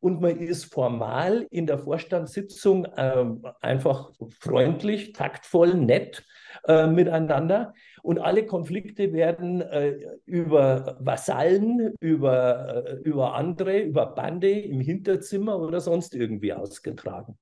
Und 0.00 0.20
man 0.20 0.38
ist 0.38 0.66
formal 0.66 1.46
in 1.50 1.66
der 1.66 1.78
Vorstandssitzung 1.78 2.84
äh, 2.84 3.24
einfach 3.62 4.10
freundlich, 4.38 5.12
taktvoll, 5.12 5.74
nett 5.74 6.26
äh, 6.68 6.86
miteinander. 6.86 7.72
Und 8.04 8.18
alle 8.18 8.44
Konflikte 8.44 9.14
werden 9.14 9.62
äh, 9.62 9.96
über 10.26 10.98
Vasallen, 11.00 11.94
über, 12.00 12.84
äh, 12.86 12.96
über 12.96 13.32
andere, 13.32 13.78
über 13.78 14.04
Bande 14.04 14.50
im 14.50 14.78
Hinterzimmer 14.78 15.58
oder 15.58 15.80
sonst 15.80 16.14
irgendwie 16.14 16.52
ausgetragen. 16.52 17.38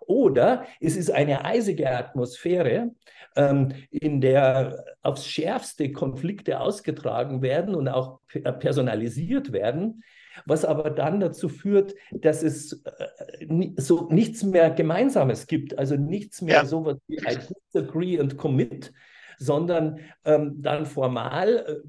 Oder 0.00 0.66
es 0.80 0.96
ist 0.96 1.12
eine 1.12 1.44
eisige 1.44 1.88
Atmosphäre, 1.88 2.90
ähm, 3.36 3.68
in 3.92 4.20
der 4.20 4.84
aufs 5.00 5.28
schärfste 5.28 5.92
Konflikte 5.92 6.58
ausgetragen 6.58 7.40
werden 7.40 7.76
und 7.76 7.86
auch 7.86 8.18
personalisiert 8.58 9.52
werden, 9.52 10.02
was 10.44 10.64
aber 10.64 10.90
dann 10.90 11.20
dazu 11.20 11.48
führt, 11.48 11.94
dass 12.10 12.42
es 12.42 12.82
äh, 12.82 13.58
so 13.76 14.08
nichts 14.10 14.42
mehr 14.42 14.70
Gemeinsames 14.70 15.46
gibt, 15.46 15.78
also 15.78 15.94
nichts 15.94 16.42
mehr 16.42 16.56
ja. 16.56 16.64
so 16.64 16.84
was 16.84 16.96
wie 17.06 17.24
ein 17.24 17.38
Disagree 17.72 18.18
and 18.18 18.36
Commit, 18.36 18.92
sondern 19.40 20.00
ähm, 20.24 20.60
dann 20.60 20.84
formal 20.84 21.82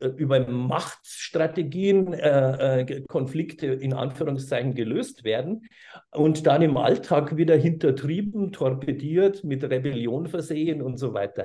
äh, 0.00 0.06
über 0.08 0.40
Machtstrategien 0.40 2.12
äh, 2.12 2.80
äh, 2.80 3.04
Konflikte 3.08 3.68
in 3.68 3.94
Anführungszeichen 3.94 4.74
gelöst 4.74 5.22
werden 5.22 5.68
und 6.10 6.46
dann 6.46 6.60
im 6.60 6.76
Alltag 6.76 7.36
wieder 7.36 7.56
hintertrieben, 7.56 8.50
torpediert, 8.50 9.44
mit 9.44 9.62
Rebellion 9.62 10.26
versehen 10.26 10.82
und 10.82 10.98
so 10.98 11.14
weiter. 11.14 11.44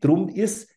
Drum 0.00 0.28
ist 0.28 0.70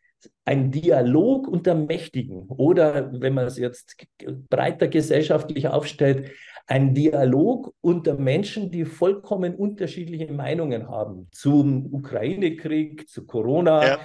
ein 0.45 0.71
Dialog 0.71 1.49
unter 1.49 1.75
Mächtigen 1.75 2.47
oder, 2.47 3.12
wenn 3.19 3.33
man 3.33 3.45
es 3.45 3.57
jetzt 3.57 4.05
breiter 4.49 4.88
gesellschaftlich 4.88 5.67
aufstellt, 5.67 6.31
ein 6.65 6.93
Dialog 6.93 7.73
unter 7.82 8.15
Menschen, 8.15 8.71
die 8.71 8.86
vollkommen 8.86 9.56
unterschiedliche 9.56 10.32
Meinungen 10.32 10.88
haben 10.88 11.28
zum 11.32 11.93
Ukraine-Krieg, 11.93 13.10
zu 13.10 13.26
Corona. 13.26 13.86
Ja. 13.86 13.99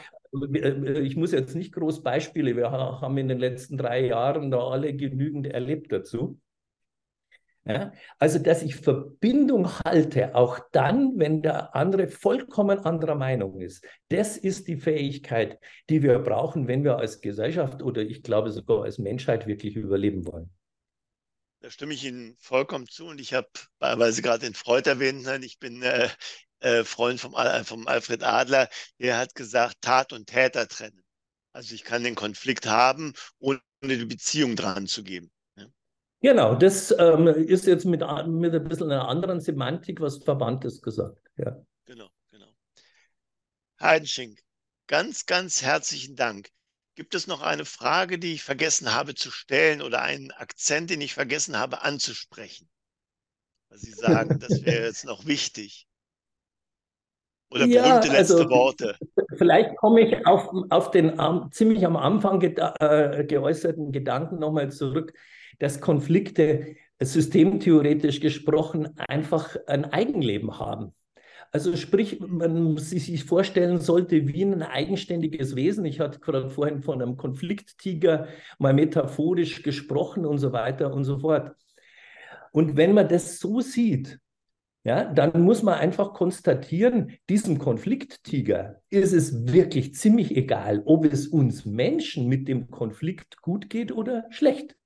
Ich 1.00 1.16
muss 1.16 1.32
jetzt 1.32 1.54
nicht 1.54 1.72
groß 1.72 2.02
Beispiele, 2.02 2.56
wir 2.56 2.70
haben 2.70 3.16
in 3.16 3.28
den 3.28 3.38
letzten 3.38 3.78
drei 3.78 4.06
Jahren 4.06 4.50
da 4.50 4.58
alle 4.58 4.94
genügend 4.94 5.46
erlebt 5.46 5.90
dazu. 5.92 6.38
Ja? 7.64 7.92
Also, 8.18 8.38
dass 8.38 8.62
ich 8.62 8.76
Verbindung 8.76 9.68
halte, 9.84 10.34
auch 10.34 10.58
dann, 10.72 11.18
wenn 11.18 11.42
der 11.42 11.76
andere 11.76 12.08
vollkommen 12.08 12.78
anderer 12.80 13.14
Meinung 13.14 13.60
ist. 13.60 13.84
Das 14.08 14.36
ist 14.36 14.68
die 14.68 14.76
Fähigkeit, 14.76 15.58
die 15.88 16.02
wir 16.02 16.18
brauchen, 16.18 16.66
wenn 16.66 16.82
wir 16.82 16.98
als 16.98 17.20
Gesellschaft 17.20 17.82
oder 17.82 18.02
ich 18.02 18.22
glaube 18.22 18.50
sogar 18.50 18.82
als 18.82 18.98
Menschheit 18.98 19.46
wirklich 19.46 19.76
überleben 19.76 20.26
wollen. 20.26 20.50
Da 21.60 21.70
stimme 21.70 21.94
ich 21.94 22.04
Ihnen 22.04 22.36
vollkommen 22.38 22.86
zu. 22.86 23.06
Und 23.06 23.20
ich 23.20 23.34
habe, 23.34 23.48
weil 23.80 24.12
Sie 24.12 24.22
gerade 24.22 24.44
den 24.44 24.54
Freud 24.54 24.88
erwähnt 24.88 25.26
haben, 25.26 25.42
ich 25.42 25.58
bin 25.58 25.82
äh, 25.82 26.08
äh, 26.60 26.84
Freund 26.84 27.20
vom, 27.20 27.34
vom 27.64 27.86
Alfred 27.86 28.22
Adler, 28.22 28.68
der 28.98 29.18
hat 29.18 29.34
gesagt, 29.34 29.76
Tat 29.80 30.12
und 30.12 30.26
Täter 30.28 30.68
trennen. 30.68 31.02
Also 31.52 31.74
ich 31.74 31.84
kann 31.84 32.04
den 32.04 32.14
Konflikt 32.14 32.66
haben, 32.66 33.14
ohne 33.38 33.60
die 33.82 34.04
Beziehung 34.04 34.54
dran 34.54 34.86
zu 34.86 35.02
geben. 35.02 35.30
Genau, 36.20 36.56
das 36.56 36.92
ähm, 36.98 37.28
ist 37.28 37.66
jetzt 37.66 37.84
mit, 37.84 38.00
mit 38.26 38.54
ein 38.54 38.64
bisschen 38.64 38.90
einer 38.90 39.08
anderen 39.08 39.40
Semantik 39.40 40.00
was 40.00 40.18
Verwandtes 40.18 40.82
gesagt. 40.82 41.20
Ja. 41.36 41.64
Genau, 41.84 42.08
genau. 42.32 42.48
Heidenschink, 43.80 44.40
ganz, 44.88 45.26
ganz 45.26 45.62
herzlichen 45.62 46.16
Dank. 46.16 46.50
Gibt 46.98 47.14
es 47.14 47.28
noch 47.28 47.42
eine 47.42 47.64
Frage, 47.64 48.18
die 48.18 48.32
ich 48.32 48.42
vergessen 48.42 48.92
habe 48.92 49.14
zu 49.14 49.30
stellen 49.30 49.82
oder 49.82 50.02
einen 50.02 50.32
Akzent, 50.32 50.90
den 50.90 51.00
ich 51.00 51.14
vergessen 51.14 51.56
habe 51.56 51.82
anzusprechen? 51.82 52.68
Was 53.68 53.82
Sie 53.82 53.92
sagen, 53.92 54.40
das 54.40 54.64
wäre 54.64 54.86
jetzt 54.86 55.04
noch 55.04 55.24
wichtig. 55.24 55.86
Oder 57.52 57.66
ja, 57.66 57.82
berühmte 57.82 58.08
letzte 58.08 58.34
also, 58.38 58.50
Worte. 58.50 58.98
Vielleicht 59.36 59.76
komme 59.76 60.00
ich 60.00 60.26
auf, 60.26 60.50
auf 60.70 60.90
den 60.90 61.20
um, 61.20 61.52
ziemlich 61.52 61.86
am 61.86 61.96
Anfang 61.96 62.40
ge 62.40 62.56
äh, 62.80 63.24
geäußerten 63.24 63.92
Gedanken 63.92 64.40
nochmal 64.40 64.72
zurück 64.72 65.12
dass 65.60 65.80
Konflikte 65.80 66.76
systemtheoretisch 67.00 68.20
gesprochen 68.20 68.96
einfach 68.96 69.56
ein 69.66 69.84
Eigenleben 69.92 70.58
haben. 70.58 70.94
Also 71.50 71.76
sprich, 71.76 72.20
man 72.20 72.76
sich 72.76 73.24
vorstellen 73.24 73.80
sollte 73.80 74.28
wie 74.28 74.42
ein 74.42 74.62
eigenständiges 74.62 75.56
Wesen. 75.56 75.84
Ich 75.84 76.00
hatte 76.00 76.20
gerade 76.20 76.50
vorhin 76.50 76.82
von 76.82 77.00
einem 77.00 77.16
Konflikttiger 77.16 78.28
mal 78.58 78.74
metaphorisch 78.74 79.62
gesprochen 79.62 80.26
und 80.26 80.38
so 80.38 80.52
weiter 80.52 80.92
und 80.92 81.04
so 81.04 81.18
fort. 81.18 81.56
Und 82.52 82.76
wenn 82.76 82.92
man 82.92 83.08
das 83.08 83.38
so 83.38 83.60
sieht, 83.60 84.18
ja, 84.84 85.04
dann 85.04 85.42
muss 85.42 85.62
man 85.62 85.74
einfach 85.74 86.14
konstatieren, 86.14 87.12
diesem 87.28 87.58
Konflikttiger 87.58 88.80
ist 88.90 89.12
es 89.12 89.52
wirklich 89.52 89.94
ziemlich 89.94 90.36
egal, 90.36 90.82
ob 90.84 91.04
es 91.04 91.28
uns 91.28 91.66
Menschen 91.66 92.26
mit 92.26 92.48
dem 92.48 92.70
Konflikt 92.70 93.42
gut 93.42 93.68
geht 93.68 93.92
oder 93.92 94.26
schlecht. 94.30 94.76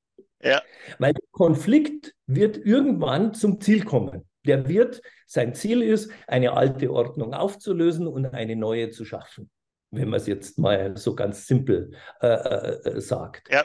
Ja. 0.43 0.63
Weil 0.99 1.13
der 1.13 1.25
Konflikt 1.31 2.15
wird 2.27 2.57
irgendwann 2.57 3.35
zum 3.35 3.61
Ziel 3.61 3.85
kommen. 3.85 4.25
Der 4.47 4.69
wird, 4.69 5.03
sein 5.27 5.55
Ziel 5.55 5.83
ist, 5.83 6.11
eine 6.27 6.53
alte 6.53 6.93
Ordnung 6.93 7.35
aufzulösen 7.35 8.07
und 8.07 8.27
eine 8.27 8.57
neue 8.57 8.91
zu 8.91 9.05
schaffen, 9.05 9.51
wenn 9.91 10.09
man 10.09 10.19
es 10.19 10.27
jetzt 10.27 10.59
mal 10.59 10.97
so 10.97 11.15
ganz 11.15 11.47
simpel 11.47 11.93
äh, 12.21 12.29
äh, 12.29 13.01
sagt. 13.01 13.49
Ja. 13.51 13.65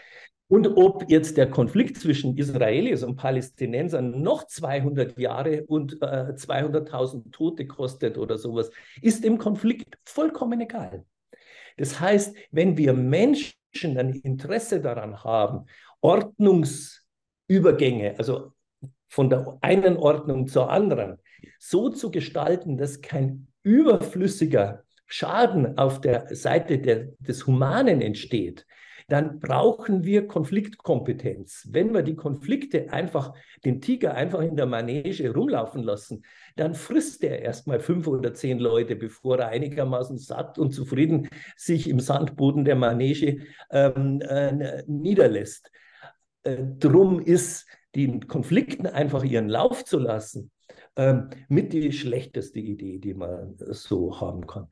Und 0.49 0.77
ob 0.77 1.09
jetzt 1.09 1.35
der 1.35 1.49
Konflikt 1.49 1.97
zwischen 1.97 2.37
Israelis 2.37 3.03
und 3.03 3.17
Palästinensern 3.17 4.21
noch 4.21 4.47
200 4.47 5.19
Jahre 5.19 5.65
und 5.65 6.01
äh, 6.01 6.35
200.000 6.35 7.33
Tote 7.33 7.67
kostet 7.67 8.17
oder 8.17 8.37
sowas, 8.37 8.71
ist 9.01 9.25
dem 9.25 9.39
Konflikt 9.39 9.97
vollkommen 10.05 10.61
egal. 10.61 11.03
Das 11.75 11.99
heißt, 11.99 12.33
wenn 12.51 12.77
wir 12.77 12.93
Menschen 12.93 13.97
ein 13.97 14.13
Interesse 14.13 14.79
daran 14.79 15.21
haben 15.23 15.65
Ordnungsübergänge, 15.99 18.17
also 18.17 18.53
von 19.08 19.30
der 19.30 19.58
einen 19.62 19.98
Ordnung 19.98 20.48
zur 20.48 20.70
anderen, 20.70 21.17
so 21.60 21.89
zu 21.89 22.12
gestalten, 22.12 22.78
dass 22.78 23.02
kein 23.02 23.48
überflüssiger 23.63 24.84
Schaden 25.06 25.78
auf 25.78 26.02
der 26.02 26.36
Seite 26.36 26.80
der, 26.80 27.10
des 27.20 27.48
Humanen 27.48 28.02
entsteht, 28.02 28.65
dann 29.10 29.39
brauchen 29.39 30.04
wir 30.04 30.28
Konfliktkompetenz. 30.28 31.70
Wenn 31.72 31.93
wir 31.93 32.02
die 32.02 32.17
Konflikte 32.17 32.91
einfach, 32.91 33.34
den 33.63 33.80
Tiger 33.80 34.13
einfach 34.15 34.41
in 34.41 34.58
der 34.58 34.65
Manege 34.65 35.34
rumlaufen 35.34 35.82
lassen, 35.82 36.24
dann 36.58 36.74
frisst 36.74 37.24
er 37.24 37.41
erstmal 37.41 37.80
fünf 37.80 38.08
oder 38.08 38.34
zehn 38.34 38.60
Leute, 38.60 38.98
bevor 38.98 39.39
er 39.39 39.48
einigermaßen 39.48 40.17
satt 40.17 40.60
und 40.60 40.72
zufrieden 40.72 41.30
sich 41.56 41.89
im 41.89 42.02
Sandboden 42.02 42.65
der 42.65 42.76
Manege 42.76 43.43
ähm, 43.72 44.20
äh, 44.22 44.84
niederlässt. 44.88 45.72
Äh, 46.43 46.58
drum 46.78 47.22
ist, 47.22 47.65
den 47.95 48.28
Konflikten 48.28 48.88
einfach 48.88 49.23
ihren 49.23 49.50
Lauf 49.50 49.86
zu 49.86 50.00
lassen, 50.00 50.52
äh, 50.95 51.15
mit 51.47 51.73
die 51.73 51.91
schlechteste 51.91 52.60
Idee, 52.60 53.00
die 53.00 53.13
man 53.13 53.56
so 53.58 54.19
haben 54.19 54.45
kann. 54.45 54.67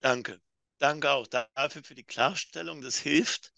Danke. 0.00 0.40
Danke 0.78 1.10
auch 1.10 1.26
dafür 1.26 1.82
für 1.82 1.94
die 1.96 2.04
Klarstellung. 2.04 2.82
Das 2.82 2.98
hilft. 2.98 3.52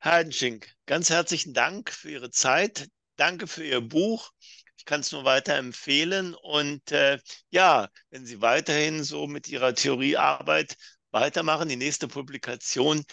Herr 0.00 0.12
Heidenschink, 0.12 0.72
ganz 0.86 1.10
herzlichen 1.10 1.54
Dank 1.54 1.90
für 1.90 2.10
Ihre 2.10 2.30
Zeit. 2.30 2.88
Danke 3.16 3.46
für 3.46 3.64
Ihr 3.64 3.80
Buch. 3.80 4.30
Ich 4.76 4.84
kann 4.84 5.00
es 5.00 5.12
nur 5.12 5.24
weiterempfehlen. 5.24 6.34
Und 6.34 6.90
äh, 6.92 7.18
ja, 7.50 7.88
wenn 8.10 8.26
Sie 8.26 8.40
weiterhin 8.40 9.04
so 9.04 9.26
mit 9.26 9.48
Ihrer 9.48 9.74
Theoriearbeit 9.74 10.76
weitermachen, 11.10 11.68
die 11.68 11.76
nächste 11.76 12.08
Publikation 12.08 13.04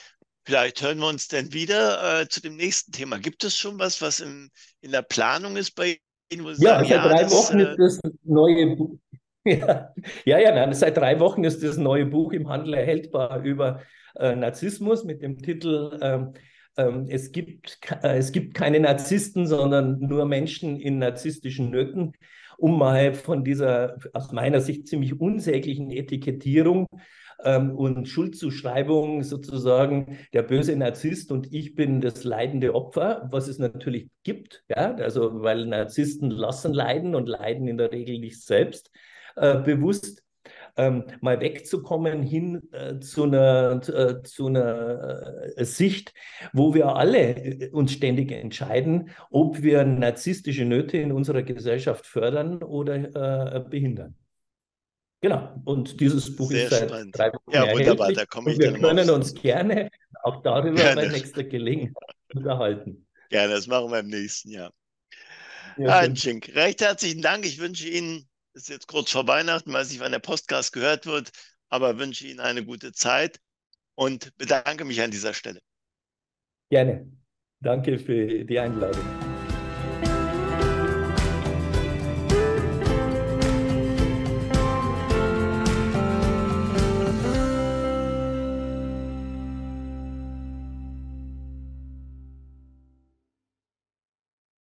Vielleicht 0.46 0.82
hören 0.82 1.00
wir 1.00 1.08
uns 1.08 1.28
dann 1.28 1.54
wieder 1.54 2.22
äh, 2.22 2.28
zu 2.28 2.42
dem 2.42 2.56
nächsten 2.56 2.92
Thema. 2.92 3.18
Gibt 3.18 3.44
es 3.44 3.58
schon 3.58 3.80
was, 3.80 4.02
was 4.02 4.20
in, 4.20 4.50
in 4.82 4.92
der 4.92 5.02
Planung 5.02 5.58
ist 5.58 5.72
bei 5.72 6.00
Ihnen? 6.32 6.46
ja, 6.46 6.54
sagen, 6.56 6.88
seit 6.88 6.90
ja, 6.90 7.08
drei 7.08 7.24
das, 7.24 7.32
Wochen 7.32 7.60
äh, 7.60 7.72
ist 7.72 7.78
das 7.78 8.00
neue 8.24 8.76
Buch. 8.76 8.98
Ja, 9.48 9.94
ja, 10.26 10.40
ja 10.40 10.56
nein, 10.56 10.74
seit 10.74 10.98
drei 10.98 11.20
Wochen 11.20 11.44
ist 11.44 11.62
das 11.62 11.78
neue 11.78 12.08
Buch 12.08 12.34
im 12.34 12.50
Handel 12.50 12.74
erhältbar 12.74 13.44
über 13.44 13.84
äh, 14.16 14.36
Narzissmus 14.36 15.04
mit 15.04 15.22
dem 15.22 15.38
Titel 15.38 16.00
ähm, 16.02 16.34
ähm, 16.78 17.06
es, 17.10 17.32
gibt, 17.32 17.80
äh, 18.02 18.18
es 18.18 18.32
gibt 18.32 18.54
keine 18.54 18.80
Narzissten, 18.80 19.48
sondern 19.48 20.00
nur 20.00 20.26
Menschen 20.26 20.80
in 20.80 20.98
narzisstischen 20.98 21.70
Nöten, 21.70 22.14
um 22.58 22.78
mal 22.78 23.14
von 23.14 23.44
dieser 23.44 23.98
aus 24.14 24.32
meiner 24.32 24.62
Sicht 24.62 24.88
ziemlich 24.88 25.20
unsäglichen 25.20 25.92
Etikettierung 25.92 26.88
ähm, 27.44 27.76
und 27.76 28.08
Schuldzuschreibung 28.08 29.24
sozusagen 29.24 30.18
der 30.34 30.44
böse 30.44 30.76
Narzisst 30.76 31.32
und 31.32 31.54
ich 31.54 31.76
bin 31.76 32.02
das 32.02 32.24
leidende 32.24 32.74
Opfer, 32.74 33.28
was 33.32 33.48
es 33.48 33.60
natürlich 33.60 34.10
gibt, 34.24 34.64
ja, 34.70 34.96
also 34.96 35.42
weil 35.42 35.66
Narzissten 35.66 36.30
lassen 36.30 36.74
leiden 36.74 37.16
und 37.16 37.28
leiden 37.28 37.68
in 37.68 37.78
der 37.78 37.92
Regel 37.92 38.20
nicht 38.20 38.42
selbst 38.42 38.92
äh, 39.36 39.60
bewusst. 39.60 40.22
Ähm, 40.78 41.06
mal 41.22 41.40
wegzukommen 41.40 42.22
hin 42.22 42.62
äh, 42.74 43.00
zu 43.00 43.24
einer, 43.24 43.82
äh, 43.88 44.24
zu 44.24 44.48
einer 44.48 45.54
äh, 45.56 45.64
Sicht, 45.64 46.14
wo 46.52 46.74
wir 46.74 46.96
alle 46.98 47.36
äh, 47.38 47.70
uns 47.70 47.94
ständig 47.94 48.34
entscheiden, 48.34 49.10
ob 49.32 49.64
wir 49.64 49.86
narzisstische 49.86 50.66
Nöte 50.66 50.98
in 50.98 51.14
unserer 51.14 51.44
Gesellschaft 51.44 52.06
fördern 52.06 52.62
oder 52.62 53.56
äh, 53.56 53.60
behindern. 53.62 54.16
Genau, 55.26 55.60
und 55.66 56.00
dieses 56.00 56.36
Buch 56.36 56.52
Sehr 56.52 56.66
ist 56.66 56.70
seit 56.70 56.88
spannend. 56.88 57.18
drei 57.18 57.34
Wochen 57.34 57.52
Ja, 57.52 57.74
wunderbar, 57.74 58.14
da 58.14 58.28
komme 58.28 58.52
ich 58.52 58.60
Wir 58.60 58.74
können 58.74 59.10
uns 59.10 59.34
gerne 59.34 59.90
auch 60.22 60.44
darüber 60.44 60.76
gerne. 60.76 61.02
bei 61.02 61.08
nächster 61.08 61.44
Gelegenheit 61.44 61.96
unterhalten. 62.32 63.08
Gerne, 63.32 63.56
das 63.56 63.66
machen 63.66 63.90
wir 63.90 64.02
im 64.02 64.08
nächsten 64.10 64.52
Jahr. 64.52 64.72
Ja, 65.78 66.02
Herr 66.02 66.16
Schink, 66.16 66.52
recht 66.54 66.82
herzlichen 66.82 67.24
Dank. 67.24 67.44
Ich 67.44 67.58
wünsche 67.58 67.90
Ihnen, 67.90 68.30
es 68.54 68.62
ist 68.62 68.70
jetzt 68.70 68.88
kurz 68.88 69.10
vor 69.10 69.28
Weihnachten, 69.28 69.74
weiß 69.74 69.90
nicht, 69.90 70.00
wann 70.00 70.12
der 70.12 70.20
Podcast 70.20 70.74
gehört 70.74 71.08
wird, 71.08 71.32
aber 71.70 71.98
wünsche 71.98 72.28
Ihnen 72.28 72.40
eine 72.40 72.64
gute 72.64 72.92
Zeit 72.92 73.40
und 73.96 74.32
bedanke 74.38 74.86
mich 74.86 75.02
an 75.02 75.10
dieser 75.10 75.34
Stelle. 75.34 75.60
Gerne. 76.70 77.12
Danke 77.62 77.98
für 77.98 78.46
die 78.46 78.60
Einladung. 78.60 79.04